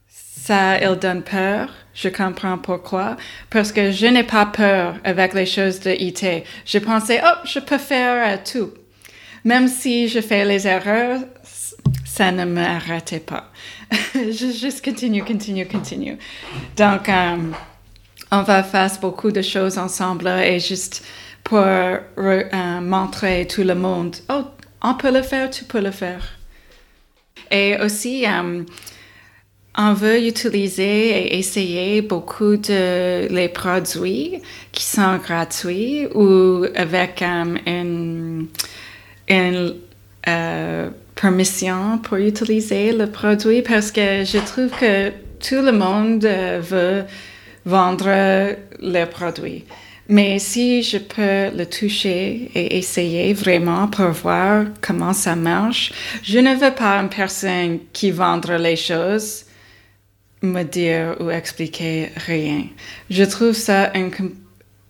Ça, 0.08 0.80
il 0.80 0.96
donne 0.96 1.22
peur 1.22 1.70
je 1.92 2.08
comprends 2.08 2.56
pourquoi. 2.56 3.16
Parce 3.50 3.72
que 3.72 3.90
je 3.90 4.06
n'ai 4.06 4.22
pas 4.22 4.46
peur 4.46 4.94
avec 5.02 5.34
les 5.34 5.44
choses 5.44 5.80
de 5.80 5.90
IT. 5.90 6.24
Je 6.64 6.78
pensais, 6.78 7.20
oh, 7.24 7.38
je 7.44 7.58
peux 7.58 7.78
faire 7.78 8.34
euh, 8.34 8.38
tout. 8.44 8.70
Même 9.44 9.66
si 9.66 10.06
je 10.06 10.20
fais 10.20 10.44
les 10.44 10.68
erreurs, 10.68 11.20
ça 12.04 12.30
ne 12.30 12.44
m'arrêtait 12.44 13.18
pas. 13.18 13.50
je 14.14 14.82
continue, 14.82 15.24
continue, 15.24 15.66
continue. 15.66 16.16
Donc, 16.76 17.08
euh, 17.08 17.36
on 18.32 18.42
va 18.42 18.62
faire 18.62 18.90
beaucoup 19.00 19.30
de 19.30 19.42
choses 19.42 19.78
ensemble 19.78 20.26
et 20.26 20.58
juste 20.58 21.04
pour 21.44 21.58
euh, 21.58 22.80
montrer 22.80 23.46
tout 23.46 23.62
le 23.62 23.74
monde, 23.74 24.16
oh, 24.30 24.42
on 24.82 24.94
peut 24.94 25.12
le 25.12 25.22
faire, 25.22 25.50
tu 25.50 25.64
peux 25.64 25.80
le 25.80 25.90
faire. 25.90 26.24
Et 27.50 27.76
aussi, 27.78 28.24
on 29.76 29.92
veut 29.92 30.26
utiliser 30.26 31.10
et 31.10 31.38
essayer 31.38 32.00
beaucoup 32.00 32.56
de 32.56 33.28
les 33.28 33.48
produits 33.50 34.40
qui 34.72 34.84
sont 34.84 35.18
gratuits 35.18 36.06
ou 36.14 36.64
avec 36.74 37.20
um, 37.22 37.58
une, 37.66 38.48
euh, 40.28 40.90
permission 41.14 41.98
pour 41.98 42.16
utiliser 42.16 42.92
le 42.92 43.06
produit 43.06 43.62
parce 43.62 43.92
que 43.92 44.24
je 44.24 44.38
trouve 44.38 44.70
que 44.70 45.10
tout 45.40 45.62
le 45.62 45.72
monde 45.72 46.24
euh, 46.24 46.60
veut 46.62 47.04
vendre 47.64 48.56
le 48.80 49.04
produit. 49.06 49.64
Mais 50.08 50.38
si 50.38 50.82
je 50.82 50.98
peux 50.98 51.56
le 51.56 51.64
toucher 51.64 52.50
et 52.54 52.76
essayer 52.78 53.32
vraiment 53.32 53.86
pour 53.88 54.10
voir 54.10 54.64
comment 54.80 55.12
ça 55.12 55.36
marche, 55.36 55.92
je 56.22 56.38
ne 56.38 56.54
veux 56.54 56.74
pas 56.74 56.98
une 57.00 57.08
personne 57.08 57.78
qui 57.92 58.10
vendre 58.10 58.54
les 58.56 58.76
choses 58.76 59.44
me 60.42 60.64
dire 60.64 61.16
ou 61.20 61.30
expliquer 61.30 62.10
rien. 62.26 62.64
Je 63.08 63.22
trouve 63.24 63.52
ça 63.52 63.92
un, 63.94 64.10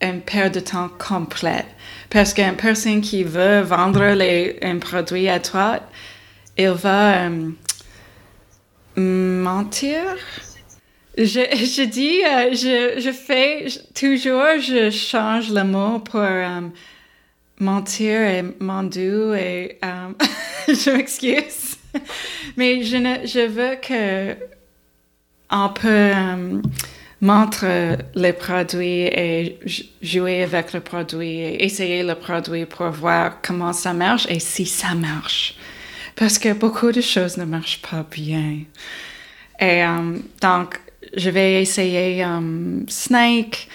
un 0.00 0.18
perte 0.18 0.54
de 0.54 0.60
temps 0.60 0.90
complète. 0.98 1.66
Parce 2.10 2.34
qu'une 2.34 2.56
personne 2.56 3.00
qui 3.00 3.22
veut 3.22 3.60
vendre 3.60 4.14
les, 4.14 4.58
un 4.62 4.78
produit 4.78 5.28
à 5.28 5.40
toi, 5.40 5.80
il 6.58 6.70
va 6.70 7.26
euh, 7.26 7.50
mentir? 8.96 10.02
Je, 11.16 11.24
je 11.24 11.84
dis, 11.84 12.22
euh, 12.24 12.52
je, 12.52 13.00
je, 13.00 13.10
fais 13.10 13.66
toujours, 13.94 14.58
je 14.58 14.90
change 14.90 15.50
le 15.50 15.62
mot 15.62 15.98
pour 15.98 16.20
euh, 16.20 16.60
mentir 17.60 18.20
et 18.20 18.42
mendu 18.60 19.34
et 19.36 19.78
je 20.68 20.90
m'excuse. 20.90 21.76
Mais 22.56 22.82
je, 22.82 22.96
ne, 22.96 23.26
je 23.26 23.46
veux 23.46 23.76
que 23.76 24.36
on 25.50 25.68
peut 25.68 25.88
euh, 25.88 26.62
montrer 27.20 27.98
les 28.14 28.32
produits 28.32 29.02
et 29.04 29.58
jouer 30.00 30.42
avec 30.42 30.72
le 30.72 30.80
produit 30.80 31.38
et 31.40 31.64
essayer 31.64 32.02
le 32.02 32.14
produit 32.14 32.64
pour 32.64 32.88
voir 32.90 33.42
comment 33.42 33.74
ça 33.74 33.92
marche 33.92 34.26
et 34.30 34.40
si 34.40 34.64
ça 34.64 34.94
marche. 34.94 35.56
Parce 36.16 36.38
que 36.38 36.52
beaucoup 36.52 36.90
de 36.90 37.00
choses 37.00 37.36
ne 37.36 37.44
marchent 37.44 37.82
pas 37.82 38.04
bien. 38.10 38.60
Et 39.60 39.84
euh, 39.84 40.18
donc, 40.40 40.80
je 41.16 41.30
vais 41.30 41.62
essayer 41.62 42.24
um, 42.24 42.84
Snake, 42.88 43.68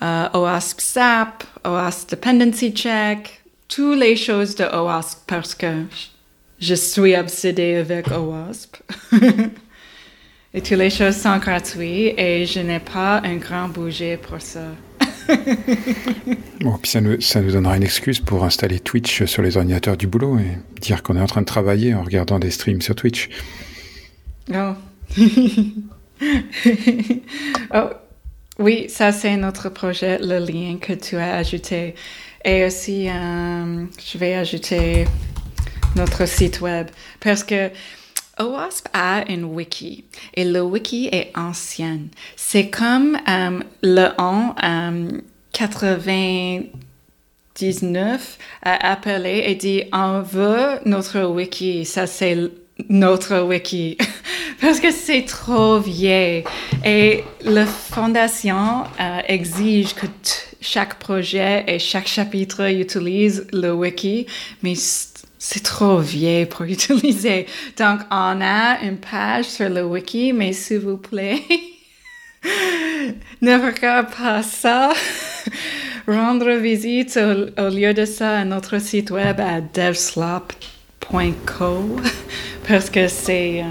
OWASP 0.00 0.80
SAP, 0.80 1.44
OWASP 1.64 2.10
Dependency 2.10 2.72
Check, 2.72 3.42
toutes 3.68 3.98
les 3.98 4.16
choses 4.16 4.54
de 4.54 4.64
OWASP 4.64 5.20
parce 5.26 5.54
que 5.54 5.84
je 6.58 6.74
suis 6.74 7.16
obsédée 7.16 7.76
avec 7.76 8.08
OWASP. 8.10 8.76
Et 10.54 10.60
toutes 10.60 10.78
les 10.78 10.90
choses 10.90 11.16
sont 11.16 11.38
gratuites 11.38 12.14
et 12.18 12.44
je 12.44 12.60
n'ai 12.60 12.78
pas 12.78 13.22
un 13.24 13.36
grand 13.36 13.68
budget 13.68 14.18
pour 14.18 14.38
ça. 14.38 14.60
bon, 16.60 16.76
puis 16.76 16.90
ça 16.90 17.00
nous, 17.00 17.18
ça 17.22 17.40
nous 17.40 17.52
donnera 17.52 17.78
une 17.78 17.84
excuse 17.84 18.20
pour 18.20 18.44
installer 18.44 18.78
Twitch 18.78 19.24
sur 19.24 19.40
les 19.40 19.56
ordinateurs 19.56 19.96
du 19.96 20.06
boulot 20.06 20.38
et 20.38 20.58
dire 20.80 21.02
qu'on 21.02 21.16
est 21.16 21.22
en 21.22 21.26
train 21.26 21.40
de 21.40 21.46
travailler 21.46 21.94
en 21.94 22.02
regardant 22.02 22.38
des 22.38 22.50
streams 22.50 22.82
sur 22.82 22.94
Twitch. 22.94 23.30
Oh. 24.52 24.74
oh. 27.74 27.90
Oui, 28.58 28.86
ça 28.88 29.12
c'est 29.12 29.36
notre 29.36 29.68
projet, 29.70 30.18
le 30.18 30.38
lien 30.38 30.76
que 30.78 30.92
tu 30.92 31.16
as 31.16 31.36
ajouté. 31.36 31.94
Et 32.44 32.66
aussi, 32.66 33.08
euh, 33.08 33.86
je 34.04 34.18
vais 34.18 34.34
ajouter 34.34 35.06
notre 35.96 36.28
site 36.28 36.60
web 36.60 36.88
parce 37.20 37.44
que 37.44 37.70
OWASP 38.38 38.88
a 38.92 39.24
une 39.30 39.44
wiki 39.44 40.04
et 40.34 40.44
le 40.44 40.60
wiki 40.60 41.08
est 41.12 41.32
ancien. 41.34 42.00
C'est 42.36 42.68
comme 42.68 43.16
euh, 43.28 43.60
le 43.82 44.08
an 44.18 44.54
99 45.52 48.38
a 48.62 48.92
appelé 48.92 49.44
et 49.46 49.54
dit 49.54 49.84
on 49.92 50.20
veut 50.20 50.78
notre 50.84 51.24
wiki. 51.24 51.84
Ça 51.84 52.06
c'est 52.06 52.36
notre 52.88 53.42
wiki 53.42 53.98
parce 54.60 54.80
que 54.80 54.90
c'est 54.90 55.24
trop 55.24 55.78
vieil 55.78 56.44
et 56.84 57.24
la 57.44 57.66
fondation 57.66 58.84
euh, 59.00 59.18
exige 59.28 59.94
que 59.94 60.06
chaque 60.62 60.98
projet 60.98 61.64
et 61.66 61.78
chaque 61.78 62.06
chapitre 62.06 62.70
utilise 62.70 63.46
le 63.52 63.72
wiki, 63.72 64.26
mais 64.62 64.74
c'est 64.74 65.62
trop 65.62 65.98
vieil 65.98 66.46
pour 66.46 66.62
utiliser. 66.66 67.46
Donc, 67.76 68.00
on 68.10 68.40
a 68.40 68.80
une 68.82 68.98
page 68.98 69.46
sur 69.46 69.68
le 69.68 69.82
wiki, 69.82 70.32
mais 70.32 70.52
s'il 70.52 70.78
vous 70.78 70.98
plaît, 70.98 71.42
ne 73.42 73.54
regarde 73.54 74.14
pas 74.16 74.42
ça. 74.42 74.92
Rendre 76.06 76.52
visite 76.52 77.16
au, 77.16 77.68
lieu 77.68 77.94
de 77.94 78.04
ça 78.04 78.38
à 78.38 78.44
notre 78.44 78.80
site 78.80 79.10
web 79.10 79.40
à 79.40 79.60
devslop.co 81.12 82.00
parce 82.66 82.90
que 82.90 83.08
c'est... 83.08 83.64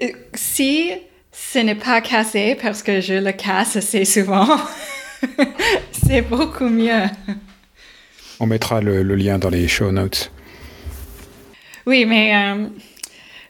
Euh, 0.00 0.08
si 0.34 0.90
ce 1.32 1.58
n'est 1.58 1.74
pas 1.74 2.00
cassé 2.00 2.56
parce 2.60 2.82
que 2.82 3.00
je 3.00 3.14
le 3.14 3.32
casse 3.32 3.76
assez 3.76 4.04
souvent, 4.04 4.58
c'est 5.92 6.22
beaucoup 6.22 6.68
mieux. 6.68 7.04
On 8.40 8.46
mettra 8.46 8.80
le, 8.80 9.02
lien 9.02 9.38
dans 9.38 9.50
les 9.50 9.68
show 9.68 9.92
notes. 9.92 10.30
Oui, 11.86 12.04
mais 12.06 12.34
euh, 12.34 12.66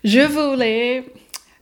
je 0.02 0.20
voulais, 0.20 1.04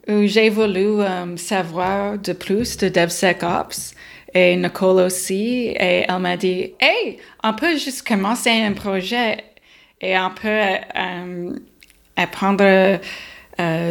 ou 0.08 0.26
j'ai 0.26 0.48
voulu 0.48 1.00
euh, 1.00 1.36
savoir 1.36 2.18
de 2.18 2.32
plus 2.32 2.76
de 2.78 2.88
DevSecOps 2.88 3.94
et 4.34 4.56
Nicole 4.56 5.02
aussi, 5.02 5.68
et 5.78 6.06
elle 6.08 6.18
m'a 6.18 6.36
dit, 6.36 6.72
hey, 6.80 7.18
on 7.44 7.52
peut 7.52 7.76
juste 7.76 8.06
commencer 8.06 8.50
un 8.50 8.72
projet 8.72 9.51
et 10.02 10.18
on 10.18 10.30
peut 10.30 10.48
euh, 10.48 11.56
apprendre 12.16 12.98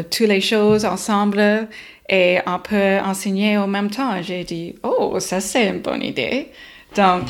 toutes 0.09 0.27
les 0.27 0.41
choses 0.41 0.83
ensemble 0.83 1.67
et 2.09 2.39
on 2.45 2.59
peut 2.59 2.99
enseigner 3.03 3.57
en 3.57 3.67
même 3.67 3.89
temps. 3.89 4.21
J'ai 4.21 4.43
dit, 4.43 4.75
oh, 4.83 5.17
ça 5.19 5.39
c'est 5.39 5.69
une 5.69 5.79
bonne 5.79 6.03
idée. 6.03 6.49
Donc, 6.95 7.23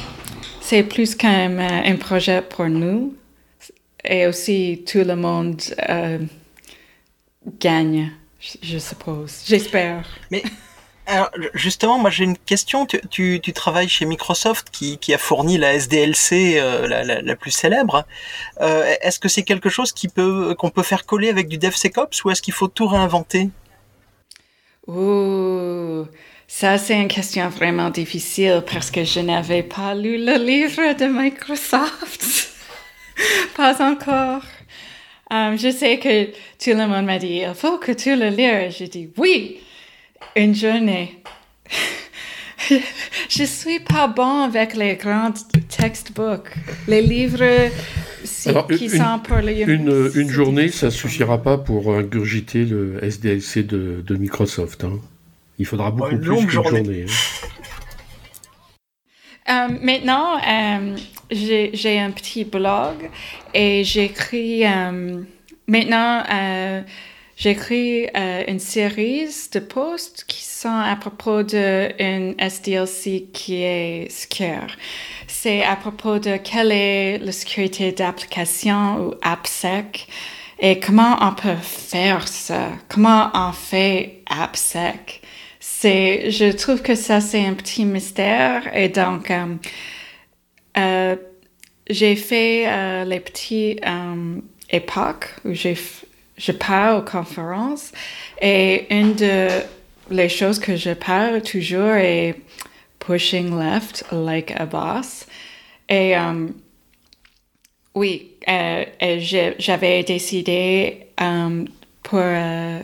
c'est 0.59 0.83
plus 0.83 1.13
qu'un 1.13 1.59
un 1.59 1.95
projet 1.97 2.41
pour 2.41 2.67
nous 2.67 3.13
et 4.03 4.27
aussi 4.27 4.83
tout 4.85 5.03
le 5.05 5.15
monde 5.15 5.61
euh, 5.89 6.19
gagne, 7.59 8.11
je 8.39 8.77
suppose. 8.77 9.43
J'espère. 9.45 10.05
Mais 10.31 10.43
alors, 11.07 11.31
justement, 11.53 11.97
moi 11.97 12.09
j'ai 12.09 12.23
une 12.23 12.37
question. 12.37 12.85
Tu, 12.85 13.41
travailles 13.53 13.89
chez 13.89 14.05
Microsoft 14.05 14.69
qui, 14.71 15.13
a 15.13 15.17
fourni 15.17 15.57
la 15.57 15.73
SDLC 15.73 16.57
euh, 16.57 16.87
la, 17.21 17.35
plus 17.35 17.51
célèbre. 17.51 18.05
Euh, 18.61 18.95
est-ce 19.01 19.19
que 19.19 19.27
c'est 19.27 19.43
quelque 19.43 19.69
chose 19.69 19.93
qu'on 20.57 20.69
peut 20.69 20.83
faire 20.83 21.05
coller 21.05 21.29
avec 21.29 21.47
du 21.47 21.57
DevSecOps 21.57 22.23
ou 22.23 22.31
est-ce 22.31 22.41
qu'il 22.41 22.53
faut 22.53 22.67
tout 22.67 22.87
réinventer? 22.87 23.49
Ouh, 24.87 26.05
ça 26.47 26.77
c'est 26.77 26.99
une 26.99 27.07
question 27.07 27.49
vraiment 27.49 27.89
difficile 27.89 28.63
parce 28.71 28.89
que 28.91 29.03
je 29.03 29.19
n'avais 29.19 29.63
pas 29.63 29.93
lu 29.95 30.23
le 30.23 30.37
livre 30.37 30.93
de 30.97 31.05
Microsoft. 31.05 32.49
pas 33.55 33.81
encore. 33.81 34.43
Um, 35.29 35.57
je 35.57 35.71
sais 35.71 35.97
que 35.97 36.25
tout 36.25 36.77
le 36.77 36.87
monde 36.87 37.05
m'a 37.05 37.17
dit, 37.17 37.43
il 37.47 37.53
faut 37.55 37.77
que 37.77 37.93
tu 37.93 38.15
le 38.15 38.27
lises. 38.27 38.75
J'ai 38.77 38.87
dit, 38.87 39.09
oui, 39.17 39.61
une 40.35 40.55
journée. 40.55 41.23
je 43.29 43.43
suis 43.43 43.79
pas 43.79 44.07
bon 44.07 44.43
avec 44.43 44.75
les 44.75 44.95
grands 44.95 45.33
textbooks, 45.69 46.51
les 46.87 47.01
livres 47.01 47.69
qui 48.77 48.89
sont 48.89 49.19
pour 49.23 49.37
les 49.37 49.61
une, 49.61 50.11
une 50.15 50.29
journée, 50.29 50.69
ça 50.69 50.91
suffira 50.91 51.41
pas 51.41 51.57
pour 51.57 51.93
ingurgiter 51.93 52.65
le 52.65 53.03
SDLC 53.03 53.65
de, 53.65 54.03
de 54.05 54.15
Microsoft. 54.15 54.83
Hein. 54.83 54.99
Il 55.59 55.65
faudra 55.65 55.91
beaucoup 55.91 56.17
plus 56.17 56.37
qu'une 56.37 56.49
journée. 56.49 57.05
Hein. 57.07 57.47
Euh, 59.49 59.67
maintenant, 59.81 60.37
euh, 60.37 60.95
j'ai 61.31 61.99
un 61.99 62.11
petit 62.11 62.45
blog 62.45 63.09
et 63.53 63.83
j'écris. 63.83 64.65
Euh, 64.65 65.21
maintenant, 65.67 66.23
j'écris 67.41 68.07
une 68.47 68.59
série 68.59 69.27
de 69.51 69.59
posts 69.59 70.25
qui 70.27 70.43
sont 70.43 70.69
à 70.69 70.95
propos 70.95 71.41
d'une 71.41 72.35
SDLC 72.37 73.31
qui 73.33 73.63
est 73.63 74.11
secure. 74.11 74.67
C'est 75.25 75.63
à 75.63 75.75
propos 75.75 76.19
de 76.19 76.37
quelle 76.37 76.71
est 76.71 77.17
la 77.17 77.31
sécurité 77.31 77.91
d'application 77.93 79.07
ou 79.07 79.13
AppSec 79.23 80.07
et 80.59 80.79
comment 80.79 81.17
on 81.19 81.33
peut 81.33 81.55
faire 81.59 82.27
ça. 82.27 82.69
Comment 82.87 83.31
on 83.33 83.51
fait 83.51 84.21
AppSec. 84.29 85.21
C'est, 85.59 86.29
je 86.29 86.51
trouve 86.51 86.83
que 86.83 86.93
ça 86.93 87.21
c'est 87.21 87.43
un 87.43 87.55
petit 87.55 87.85
mystère 87.85 88.75
et 88.75 88.89
donc 88.89 89.31
euh, 89.31 89.55
euh, 90.77 91.15
j'ai 91.89 92.15
fait 92.15 92.65
euh, 92.67 93.03
les 93.03 93.19
petits 93.19 93.79
époques 94.69 95.35
où 95.43 95.53
j'ai 95.53 95.75
je 96.41 96.51
pars 96.51 96.97
aux 96.97 97.05
conférences 97.05 97.91
et 98.41 98.87
une 98.89 99.13
de 99.13 99.47
les 100.09 100.27
choses 100.27 100.59
que 100.59 100.75
je 100.75 100.93
parle 100.93 101.41
toujours 101.41 101.95
est 101.95 102.35
pushing 102.99 103.57
left 103.57 104.03
like 104.11 104.51
a 104.51 104.65
boss. 104.65 105.27
Et 105.87 106.15
um, 106.15 106.53
oui, 107.93 108.31
euh, 108.47 108.85
j'avais 109.59 110.03
décidé 110.03 111.07
um, 111.17 111.67
pour. 112.03 112.19
Euh, 112.21 112.79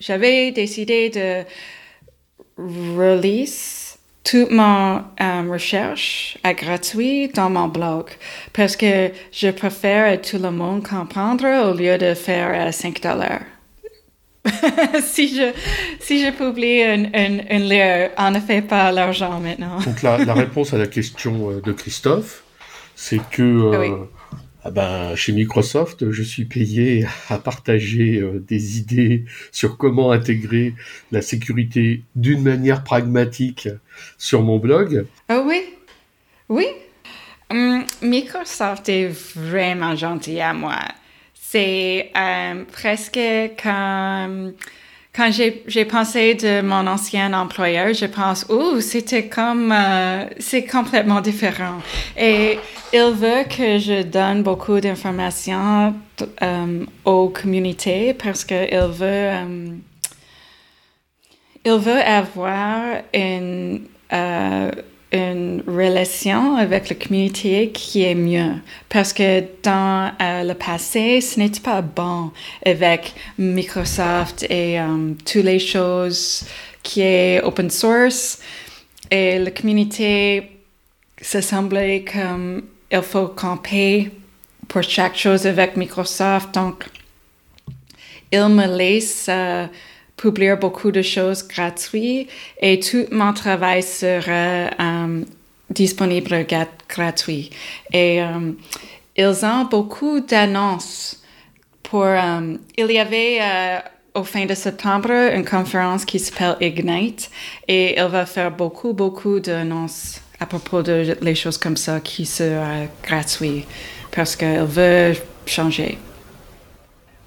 j'avais 0.00 0.52
décidé 0.52 1.10
de 1.10 1.44
release 2.58 3.83
toute 4.24 4.50
mon 4.50 5.02
um, 5.20 5.50
recherche 5.50 6.38
à 6.42 6.54
gratuit 6.54 7.28
dans 7.28 7.50
mon 7.50 7.68
blog 7.68 8.06
parce 8.54 8.74
que 8.74 9.10
je 9.30 9.50
préfère 9.50 10.20
tout 10.22 10.38
le 10.38 10.50
monde 10.50 10.82
comprendre 10.82 11.70
au 11.70 11.74
lieu 11.74 11.98
de 11.98 12.14
faire 12.14 12.72
5 12.72 13.02
dollars. 13.02 13.42
si, 15.02 15.34
je, 15.34 15.52
si 16.00 16.24
je 16.24 16.30
publie 16.30 16.82
un, 16.82 17.04
un, 17.14 17.58
livre, 17.58 18.10
on 18.18 18.30
ne 18.30 18.40
fait 18.40 18.60
pas 18.60 18.92
l'argent 18.92 19.40
maintenant. 19.40 19.78
Donc 19.80 20.02
la, 20.02 20.18
la, 20.18 20.34
réponse 20.34 20.74
à 20.74 20.78
la 20.78 20.86
question 20.86 21.50
euh, 21.50 21.60
de 21.62 21.72
Christophe, 21.72 22.42
c'est 22.94 23.20
que 23.30 23.42
euh, 23.42 23.96
ah 24.64 24.70
ben, 24.70 25.14
chez 25.14 25.32
Microsoft, 25.32 26.10
je 26.10 26.22
suis 26.22 26.46
payé 26.46 27.06
à 27.28 27.38
partager 27.38 28.20
euh, 28.20 28.42
des 28.48 28.78
idées 28.78 29.24
sur 29.52 29.76
comment 29.76 30.10
intégrer 30.10 30.74
la 31.12 31.22
sécurité 31.22 32.02
d'une 32.16 32.42
manière 32.42 32.82
pragmatique 32.82 33.68
sur 34.18 34.42
mon 34.42 34.58
blog. 34.58 35.06
Oh 35.30 35.42
oui, 35.46 35.62
oui? 36.48 36.66
Hum, 37.50 37.84
Microsoft 38.02 38.88
est 38.88 39.08
vraiment 39.36 39.94
gentil 39.94 40.40
à 40.40 40.54
moi 40.54 40.78
c'est 41.54 42.10
euh, 42.16 42.64
presque 42.72 43.20
comme 43.62 44.54
quand 45.14 45.30
j'ai 45.30 45.84
pensé 45.84 46.34
de 46.34 46.60
mon 46.60 46.86
ancien 46.88 47.32
employeur, 47.34 47.94
je 47.94 48.06
pense, 48.06 48.46
oh, 48.48 48.80
c'était 48.80 49.28
comme, 49.28 49.70
euh, 49.72 50.24
c'est 50.40 50.64
complètement 50.64 51.20
différent. 51.20 51.78
Et 52.18 52.58
il 52.92 53.12
veut 53.12 53.44
que 53.44 53.78
je 53.78 54.02
donne 54.02 54.42
beaucoup 54.42 54.80
d'informations 54.80 55.94
euh, 56.42 56.84
aux 57.04 57.28
communautés 57.28 58.14
parce 58.14 58.44
qu'il 58.44 58.76
veut, 58.76 59.30
il 61.64 61.72
veut 61.78 62.02
avoir 62.02 63.02
une, 63.12 63.86
une 65.14 65.62
relation 65.66 66.56
avec 66.56 66.88
la 66.88 66.96
communauté 66.96 67.70
qui 67.70 68.02
est 68.02 68.16
mieux. 68.16 68.54
Parce 68.88 69.12
que 69.12 69.44
dans 69.62 70.12
euh, 70.20 70.42
le 70.42 70.54
passé, 70.54 71.20
ce 71.20 71.38
n'était 71.38 71.60
pas 71.60 71.82
bon 71.82 72.32
avec 72.66 73.14
Microsoft 73.38 74.44
et 74.50 74.78
um, 74.80 75.16
toutes 75.24 75.44
les 75.44 75.60
choses 75.60 76.44
qui 76.82 77.00
est 77.00 77.40
open 77.42 77.70
source. 77.70 78.40
et 79.10 79.38
la 79.38 79.50
communauté 79.52 80.50
se 81.22 81.40
semblait 81.40 82.04
comme 82.04 82.64
il 82.90 83.02
faut 83.02 83.28
camper 83.28 84.10
pour 84.66 84.82
chaque 84.82 85.16
chose 85.16 85.46
avec 85.46 85.76
Microsoft. 85.76 86.52
Donc, 86.54 86.84
il 88.32 88.48
me 88.48 88.66
laisse 88.66 89.26
euh, 89.28 89.66
publier 90.16 90.56
beaucoup 90.56 90.90
de 90.90 91.02
choses 91.02 91.46
gratuites 91.46 92.28
et 92.60 92.80
tout 92.80 93.06
mon 93.10 93.32
travail 93.32 93.82
sera 93.82 94.70
euh, 94.80 95.24
disponible 95.70 96.46
gratuit. 96.88 97.50
Et 97.92 98.22
euh, 98.22 98.52
ils 99.16 99.44
ont 99.44 99.64
beaucoup 99.64 100.20
d'annonces 100.20 101.22
pour. 101.82 102.06
il 102.76 102.90
y 102.90 102.98
avait 102.98 103.40
au 104.14 104.22
fin 104.22 104.46
de 104.46 104.54
septembre 104.54 105.10
une 105.10 105.44
conférence 105.44 106.04
qui 106.04 106.18
s'appelle 106.18 106.56
Ignite 106.60 107.30
et 107.66 107.98
il 107.98 108.04
va 108.06 108.26
faire 108.26 108.50
beaucoup, 108.50 108.92
beaucoup 108.92 109.40
d'annonces 109.40 110.20
à 110.40 110.46
propos 110.46 110.82
de 110.82 111.16
les 111.20 111.34
choses 111.34 111.58
comme 111.58 111.76
ça 111.76 112.00
qui 112.00 112.24
sera 112.24 112.86
gratuit 113.02 113.64
parce 114.10 114.36
qu'il 114.36 114.62
veut 114.62 115.14
changer. 115.46 115.98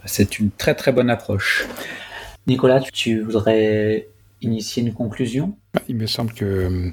C'est 0.05 0.39
une 0.39 0.51
très 0.51 0.73
très 0.75 0.91
bonne 0.93 1.09
approche. 1.09 1.67
Nicolas, 2.47 2.79
tu 2.79 3.21
voudrais 3.21 4.07
initier 4.41 4.83
une 4.83 4.93
conclusion? 4.93 5.55
Il 5.89 5.97
me 5.97 6.07
semble 6.07 6.33
que 6.33 6.45
euh, 6.45 6.89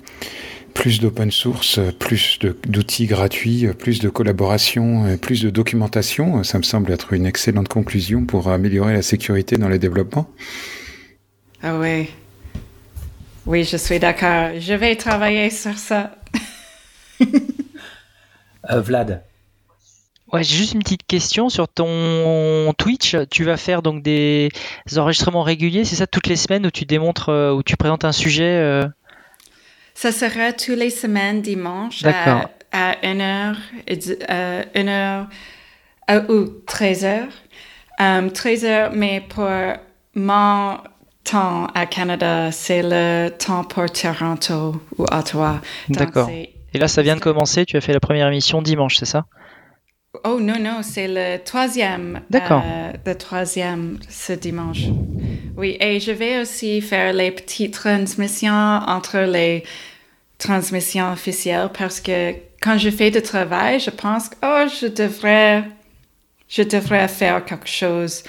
plus 0.75 1.01
d'open 1.01 1.31
source, 1.31 1.79
plus 1.99 2.39
d'outils 2.67 3.07
gratuits, 3.07 3.69
plus 3.79 4.01
de 4.01 4.09
collaboration, 4.09 5.17
plus 5.19 5.43
de 5.43 5.51
documentation, 5.51 6.43
ça 6.43 6.59
me 6.59 6.65
semble 6.65 6.91
être 6.91 7.13
une 7.13 7.27
excellente 7.27 7.69
conclusion 7.69 8.27
pour 8.27 8.49
améliorer 8.49 8.93
la 8.93 9.03
sécurité 9.03 9.57
dans 9.57 9.69
les 9.69 9.79
développements. 9.79 10.29
Ah 11.63 11.79
oui. 11.79 12.09
Oui, 13.47 13.65
je 13.65 13.77
suis 13.77 13.99
d'accord. 13.99 14.59
Je 14.59 14.75
vais 14.75 14.97
travailler 14.97 15.51
sur 15.51 15.79
ça. 15.79 16.17
Euh, 18.71 18.81
Vlad. 18.81 19.23
Ouais, 20.35 20.43
j'ai 20.43 20.57
juste 20.57 20.75
une 20.75 20.83
petite 20.83 21.07
question 21.07 21.49
sur 21.49 21.69
ton 21.69 22.73
Twitch. 22.77 23.17
Tu 23.31 23.45
vas 23.45 23.57
faire 23.57 23.83
donc 23.83 24.03
des 24.03 24.51
enregistrements 24.97 25.43
réguliers, 25.43 25.85
c'est 25.85 25.95
ça, 25.95 26.09
toutes 26.09 26.27
les 26.27 26.35
semaines 26.35 26.67
où 26.67 26.73
tu 26.73 26.85
démontres, 26.85 27.29
euh, 27.29 27.53
où 27.53 27.63
tu 27.63 27.77
présentes 27.77 28.05
un 28.05 28.11
sujet 28.11 28.43
euh? 28.43 28.85
Ça 29.95 30.11
sera 30.11 30.53
tous 30.53 30.75
les 30.75 30.91
semaines, 30.91 31.41
dimanche, 31.41 32.05
à, 32.05 32.51
à 32.73 32.95
1h, 33.05 33.55
euh, 34.29 34.65
1h 34.75 36.29
ou 36.29 36.51
13h. 36.67 37.29
13h, 38.01 38.91
mais 38.93 39.21
pour 39.21 39.49
mon 40.17 40.79
temps 41.23 41.67
à 41.75 41.87
Canada, 41.87 42.51
c'est 42.51 42.83
le 42.83 43.29
temps 43.31 43.63
pour 43.63 43.85
Toronto 43.89 44.83
ou 44.99 45.05
Ottawa. 45.05 45.61
D'accord. 45.89 46.29
Et 46.29 46.79
là, 46.79 46.89
ça 46.89 47.03
vient 47.03 47.15
de 47.15 47.21
commencer. 47.21 47.65
Tu 47.65 47.77
as 47.77 47.81
fait 47.81 47.93
la 47.93 48.01
première 48.01 48.27
émission 48.27 48.63
dimanche, 48.63 48.97
c'est 48.97 49.07
ça? 49.07 49.27
Oh 50.23 50.39
non, 50.39 50.59
non, 50.61 50.83
c'est 50.83 51.09
le 51.09 51.43
troisième. 51.43 52.21
D'accord. 52.31 52.63
Euh, 52.65 52.93
le 53.05 53.15
troisième 53.17 53.99
ce 54.09 54.33
dimanche. 54.33 54.85
Oui, 55.57 55.77
et 55.81 55.99
je 55.99 56.13
vais 56.13 56.41
aussi 56.41 56.81
faire 56.81 57.13
les 57.13 57.33
petites 57.33 57.75
transmissions 57.75 58.53
entre 58.53 59.19
les 59.19 59.65
transmissions 60.39 61.13
officielles 61.13 61.71
parce 61.77 62.01
que 62.01 62.33
quand 62.61 62.79
je 62.79 62.91
fais 62.91 63.11
du 63.11 63.23
travail, 63.23 63.81
je 63.81 63.91
pense 63.91 64.29
que 64.29 64.37
oh, 64.43 64.67
je 64.81 64.87
devrais, 64.87 65.65
je 66.49 66.63
devrais 66.63 67.09
faire 67.09 67.45
quelque 67.45 67.69
chose 67.69 68.23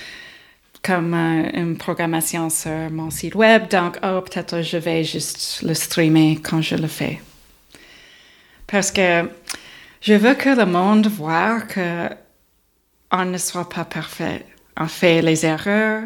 comme 0.81 1.13
euh, 1.13 1.49
une 1.53 1.77
programmation 1.77 2.49
sur 2.49 2.89
mon 2.91 3.09
site 3.09 3.35
web. 3.35 3.67
Donc, 3.69 3.97
oh, 4.03 4.21
peut-être 4.21 4.61
je 4.61 4.77
vais 4.77 5.03
juste 5.03 5.61
le 5.63 5.73
streamer 5.73 6.39
quand 6.43 6.61
je 6.61 6.75
le 6.75 6.87
fais. 6.87 7.19
Parce 8.67 8.91
que 8.91 9.29
je 10.05 10.13
veux 10.13 10.35
que 10.35 10.49
le 10.49 10.67
monde 10.67 11.07
voit 11.07 11.61
que 11.61 12.09
on 13.11 13.25
ne 13.25 13.39
soit 13.39 13.67
pas 13.67 13.85
parfait. 13.85 14.45
On 14.77 14.87
fait 14.87 15.21
les 15.23 15.45
erreurs, 15.45 16.03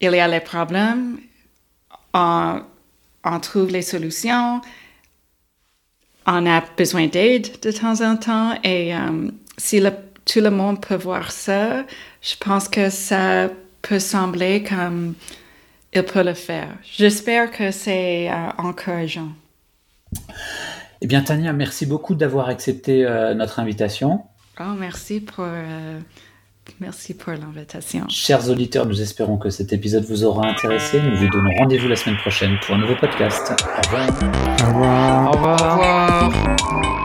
il 0.00 0.12
y 0.12 0.20
a 0.20 0.28
les 0.28 0.40
problèmes, 0.40 1.18
on, 2.14 2.60
trouve 3.40 3.70
les 3.70 3.82
solutions, 3.82 4.60
on 6.26 6.46
a 6.46 6.60
besoin 6.76 7.08
d'aide 7.08 7.58
de 7.60 7.72
temps 7.72 8.00
en 8.02 8.16
temps 8.16 8.56
et 8.62 8.94
euh, 8.94 9.28
si 9.56 9.82
tout 10.24 10.40
le 10.40 10.50
monde 10.50 10.80
peut 10.80 10.94
voir 10.94 11.32
ça, 11.32 11.84
je 12.20 12.36
pense 12.38 12.68
que 12.68 12.88
ça 12.88 13.48
peut 13.80 13.98
sembler 13.98 14.62
comme 14.62 15.14
il 15.92 16.04
peut 16.04 16.22
le 16.22 16.34
faire. 16.34 16.68
J'espère 16.84 17.50
que 17.50 17.72
c'est 17.72 18.30
euh, 18.30 18.50
encourageant. 18.58 19.32
Eh 21.04 21.08
bien, 21.08 21.20
Tania, 21.20 21.52
merci 21.52 21.84
beaucoup 21.84 22.14
d'avoir 22.14 22.48
accepté 22.48 23.04
euh, 23.04 23.34
notre 23.34 23.58
invitation. 23.58 24.20
Oh, 24.60 24.74
merci 24.78 25.18
pour, 25.18 25.44
euh, 25.44 25.98
merci 26.78 27.14
pour 27.14 27.32
l'invitation. 27.32 28.06
Chers 28.08 28.48
auditeurs, 28.48 28.86
nous 28.86 29.02
espérons 29.02 29.36
que 29.36 29.50
cet 29.50 29.72
épisode 29.72 30.04
vous 30.04 30.22
aura 30.22 30.46
intéressé. 30.46 31.00
Nous 31.02 31.16
vous 31.16 31.28
donnons 31.28 31.50
rendez-vous 31.58 31.88
la 31.88 31.96
semaine 31.96 32.18
prochaine 32.18 32.56
pour 32.64 32.76
un 32.76 32.78
nouveau 32.78 32.94
podcast. 32.94 33.52
Au 33.52 33.88
revoir. 33.88 34.08
Au 34.62 34.68
revoir. 34.68 35.26
Au 35.26 35.32
revoir. 35.32 36.22
Au 36.22 36.28
revoir. 36.28 37.01